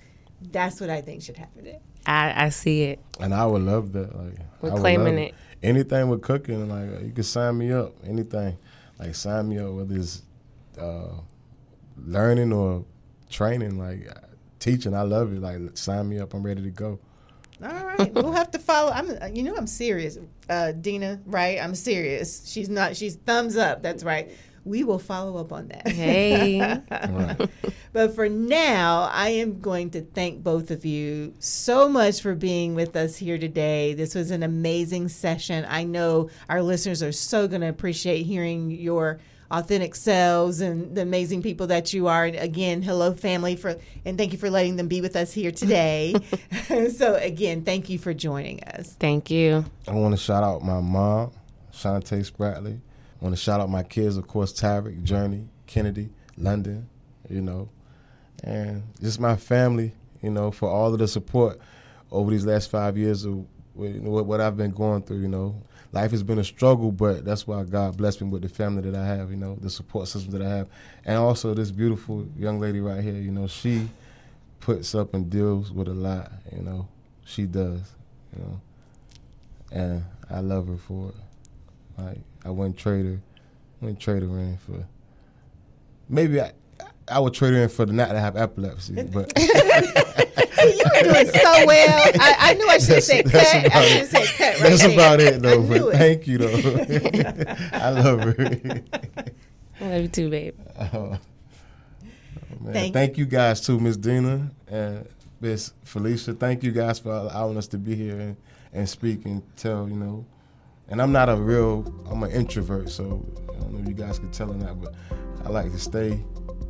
That's 0.51 0.79
what 0.79 0.89
I 0.89 1.01
think 1.01 1.23
should 1.23 1.37
happen. 1.37 1.79
I, 2.05 2.45
I 2.45 2.49
see 2.49 2.83
it. 2.83 2.99
And 3.19 3.33
I 3.33 3.45
would 3.45 3.61
love 3.61 3.93
that. 3.93 4.15
Like, 4.15 4.39
We're 4.61 4.71
claiming 4.71 5.19
it 5.19 5.35
anything 5.63 6.09
with 6.09 6.21
cooking, 6.21 6.69
like 6.69 7.03
you 7.03 7.11
can 7.11 7.23
sign 7.23 7.57
me 7.57 7.71
up. 7.71 7.93
Anything, 8.05 8.57
like 8.99 9.15
sign 9.15 9.49
me 9.49 9.59
up 9.59 9.71
whether 9.71 9.95
it's 9.95 10.23
uh, 10.79 11.13
learning 11.97 12.51
or 12.53 12.85
training, 13.29 13.77
like 13.77 14.07
teaching. 14.59 14.93
I 14.93 15.01
love 15.01 15.33
it. 15.33 15.39
Like 15.39 15.77
sign 15.77 16.09
me 16.09 16.19
up. 16.19 16.33
I'm 16.33 16.43
ready 16.43 16.63
to 16.63 16.71
go. 16.71 16.99
All 17.63 17.85
right, 17.85 18.11
we'll 18.15 18.31
have 18.31 18.49
to 18.51 18.59
follow. 18.59 18.91
I'm, 18.91 19.35
you 19.35 19.43
know, 19.43 19.55
I'm 19.55 19.67
serious, 19.67 20.17
uh, 20.49 20.71
Dina. 20.71 21.21
Right? 21.27 21.61
I'm 21.61 21.75
serious. 21.75 22.49
She's 22.49 22.69
not. 22.69 22.97
She's 22.97 23.15
thumbs 23.17 23.55
up. 23.55 23.83
That's 23.83 24.03
right 24.03 24.31
we 24.65 24.83
will 24.83 24.99
follow 24.99 25.37
up 25.39 25.51
on 25.51 25.67
that. 25.69 25.87
Hey. 25.87 26.81
But 27.93 28.15
for 28.15 28.29
now, 28.29 29.09
I 29.11 29.29
am 29.29 29.59
going 29.59 29.89
to 29.91 30.01
thank 30.01 30.43
both 30.43 30.71
of 30.71 30.85
you 30.85 31.33
so 31.39 31.89
much 31.89 32.21
for 32.21 32.35
being 32.35 32.73
with 32.73 32.95
us 32.95 33.17
here 33.17 33.37
today. 33.37 33.93
This 33.93 34.15
was 34.15 34.31
an 34.31 34.43
amazing 34.43 35.09
session. 35.09 35.65
I 35.67 35.83
know 35.83 36.29
our 36.47 36.61
listeners 36.61 37.03
are 37.03 37.11
so 37.11 37.49
going 37.49 37.61
to 37.61 37.67
appreciate 37.67 38.23
hearing 38.23 38.71
your 38.71 39.19
authentic 39.51 39.95
selves 39.95 40.61
and 40.61 40.95
the 40.95 41.01
amazing 41.01 41.41
people 41.41 41.67
that 41.67 41.91
you 41.91 42.07
are. 42.07 42.23
And 42.23 42.37
again, 42.37 42.81
hello 42.81 43.13
family 43.13 43.57
for 43.57 43.75
and 44.05 44.17
thank 44.17 44.31
you 44.31 44.37
for 44.37 44.49
letting 44.49 44.77
them 44.77 44.87
be 44.87 45.01
with 45.01 45.17
us 45.17 45.33
here 45.33 45.51
today. 45.51 46.15
so 46.95 47.15
again, 47.15 47.63
thank 47.63 47.89
you 47.89 47.99
for 47.99 48.13
joining 48.13 48.63
us. 48.63 48.95
Thank 48.97 49.29
you. 49.29 49.65
I 49.85 49.91
want 49.91 50.13
to 50.13 50.17
shout 50.17 50.45
out 50.45 50.63
my 50.63 50.79
mom, 50.79 51.31
Shantae 51.73 52.31
Spratley 52.31 52.79
I 53.21 53.25
want 53.25 53.35
to 53.35 53.41
shout 53.41 53.61
out 53.61 53.69
my 53.69 53.83
kids, 53.83 54.17
of 54.17 54.27
course, 54.27 54.51
Tyrick, 54.51 55.03
Journey, 55.03 55.47
Kennedy, 55.67 56.09
London, 56.37 56.89
you 57.29 57.41
know, 57.41 57.69
and 58.43 58.83
just 58.99 59.19
my 59.19 59.35
family, 59.35 59.93
you 60.21 60.31
know, 60.31 60.49
for 60.49 60.67
all 60.67 60.91
of 60.91 60.99
the 60.99 61.07
support 61.07 61.59
over 62.11 62.31
these 62.31 62.45
last 62.45 62.71
five 62.71 62.97
years 62.97 63.25
of 63.25 63.45
what, 63.73 64.25
what 64.25 64.41
I've 64.41 64.57
been 64.57 64.71
going 64.71 65.03
through, 65.03 65.21
you 65.21 65.27
know. 65.27 65.61
life 65.91 66.11
has 66.11 66.23
been 66.23 66.39
a 66.39 66.43
struggle, 66.43 66.91
but 66.91 67.25
that's 67.25 67.45
why 67.45 67.63
God 67.63 67.97
blessed 67.97 68.21
me 68.21 68.29
with 68.29 68.41
the 68.41 68.49
family 68.49 68.89
that 68.89 68.99
I 68.99 69.05
have. 69.05 69.29
You 69.29 69.37
know, 69.37 69.57
the 69.61 69.69
support 69.69 70.07
system 70.07 70.31
that 70.31 70.41
I 70.41 70.49
have, 70.49 70.67
and 71.05 71.17
also 71.17 71.53
this 71.53 71.71
beautiful 71.71 72.27
young 72.37 72.59
lady 72.59 72.79
right 72.79 73.03
here. 73.03 73.13
You 73.13 73.31
know, 73.31 73.47
she 73.47 73.89
puts 74.59 74.95
up 74.95 75.13
and 75.13 75.29
deals 75.29 75.71
with 75.71 75.87
a 75.87 75.93
lot. 75.93 76.31
You 76.55 76.63
know, 76.63 76.87
she 77.25 77.45
does. 77.45 77.81
You 78.35 78.43
know, 78.43 78.61
and 79.71 80.03
I 80.29 80.39
love 80.39 80.67
her 80.67 80.77
for 80.77 81.09
it. 81.09 82.01
Like 82.01 82.19
I 82.45 82.49
wouldn't 82.49 82.77
trade 82.77 83.05
her, 83.05 83.19
wouldn't 83.81 83.99
trade 83.99 84.23
her 84.23 84.29
in 84.39 84.57
for. 84.57 84.85
Maybe 86.09 86.41
I, 86.41 86.51
I 87.07 87.19
would 87.19 87.33
trade 87.33 87.53
her 87.53 87.63
in 87.63 87.69
for 87.69 87.85
the 87.85 87.93
not 87.93 88.09
to 88.09 88.19
have 88.19 88.35
epilepsy, 88.35 88.95
but. 89.13 89.31
you 89.37 89.47
were 89.47 91.13
doing 91.13 91.27
so 91.27 91.65
well. 91.65 92.11
I, 92.19 92.35
I 92.39 92.53
knew 92.53 92.67
I 92.67 92.77
should 92.77 92.95
have 92.95 93.03
said 93.03 93.25
cut. 93.25 93.35
I 93.45 93.85
should 93.85 93.97
have 93.99 94.07
said 94.07 94.25
cut 94.37 94.53
right 94.59 94.69
That's 94.69 94.81
there. 94.83 94.93
about 94.93 95.19
it, 95.19 95.41
though. 95.41 95.53
I 95.53 95.57
knew 95.57 95.67
But 95.67 95.93
it. 95.95 95.97
thank 95.97 96.27
you, 96.27 96.37
though. 96.37 97.55
I 97.73 97.89
love 97.91 98.19
her. 98.21 98.81
Love 99.81 100.01
you 100.01 100.07
too, 100.07 100.29
babe. 100.29 100.55
Oh, 100.79 100.87
oh, 100.93 101.17
man. 102.59 102.73
Thank- 102.73 102.93
Thank, 102.93 103.17
you 103.17 103.25
guys 103.25 103.61
too, 103.61 103.79
Miss 103.79 103.97
Dina 103.97 104.49
and 104.67 105.07
Miss 105.39 105.73
Felicia. 105.83 106.33
Thank 106.33 106.63
you 106.63 106.71
guys 106.71 106.99
for 106.99 107.11
allowing 107.11 107.57
us 107.57 107.67
to 107.69 107.77
be 107.79 107.95
here 107.95 108.19
and, 108.19 108.37
and 108.73 108.87
speak 108.87 109.25
and 109.25 109.41
tell, 109.57 109.87
you 109.89 109.95
know. 109.95 110.25
And 110.91 111.01
I'm 111.01 111.13
not 111.13 111.29
a 111.29 111.37
real, 111.37 111.85
I'm 112.09 112.21
an 112.21 112.31
introvert, 112.31 112.89
so 112.89 113.25
I 113.49 113.59
don't 113.61 113.71
know 113.71 113.79
if 113.79 113.87
you 113.87 113.93
guys 113.93 114.19
can 114.19 114.29
tell 114.29 114.51
in 114.51 114.59
that, 114.59 114.81
but 114.81 114.93
I 115.45 115.49
like 115.49 115.71
to 115.71 115.79
stay 115.79 116.21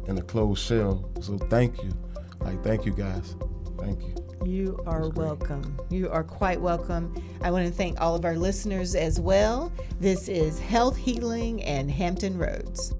in 0.06 0.18
a 0.20 0.22
closed 0.22 0.64
shell. 0.64 1.10
So 1.22 1.40
thank 1.40 1.82
you. 1.82 1.92
Like, 2.40 2.64
thank 2.64 2.86
you 2.86 2.94
guys. 2.94 3.36
Thank 3.80 4.04
you. 4.04 4.14
You 4.46 4.80
are 4.86 5.10
welcome. 5.10 5.76
You 5.90 6.12
are 6.12 6.24
quite 6.24 6.62
welcome. 6.62 7.16
I 7.42 7.50
want 7.50 7.66
to 7.66 7.74
thank 7.74 8.00
all 8.00 8.14
of 8.14 8.24
our 8.24 8.36
listeners 8.36 8.94
as 8.94 9.20
well. 9.20 9.72
This 10.00 10.30
is 10.30 10.60
Health 10.60 10.98
Healing 10.98 11.64
and 11.64 11.90
Hampton 11.90 12.38
Roads. 12.38 12.94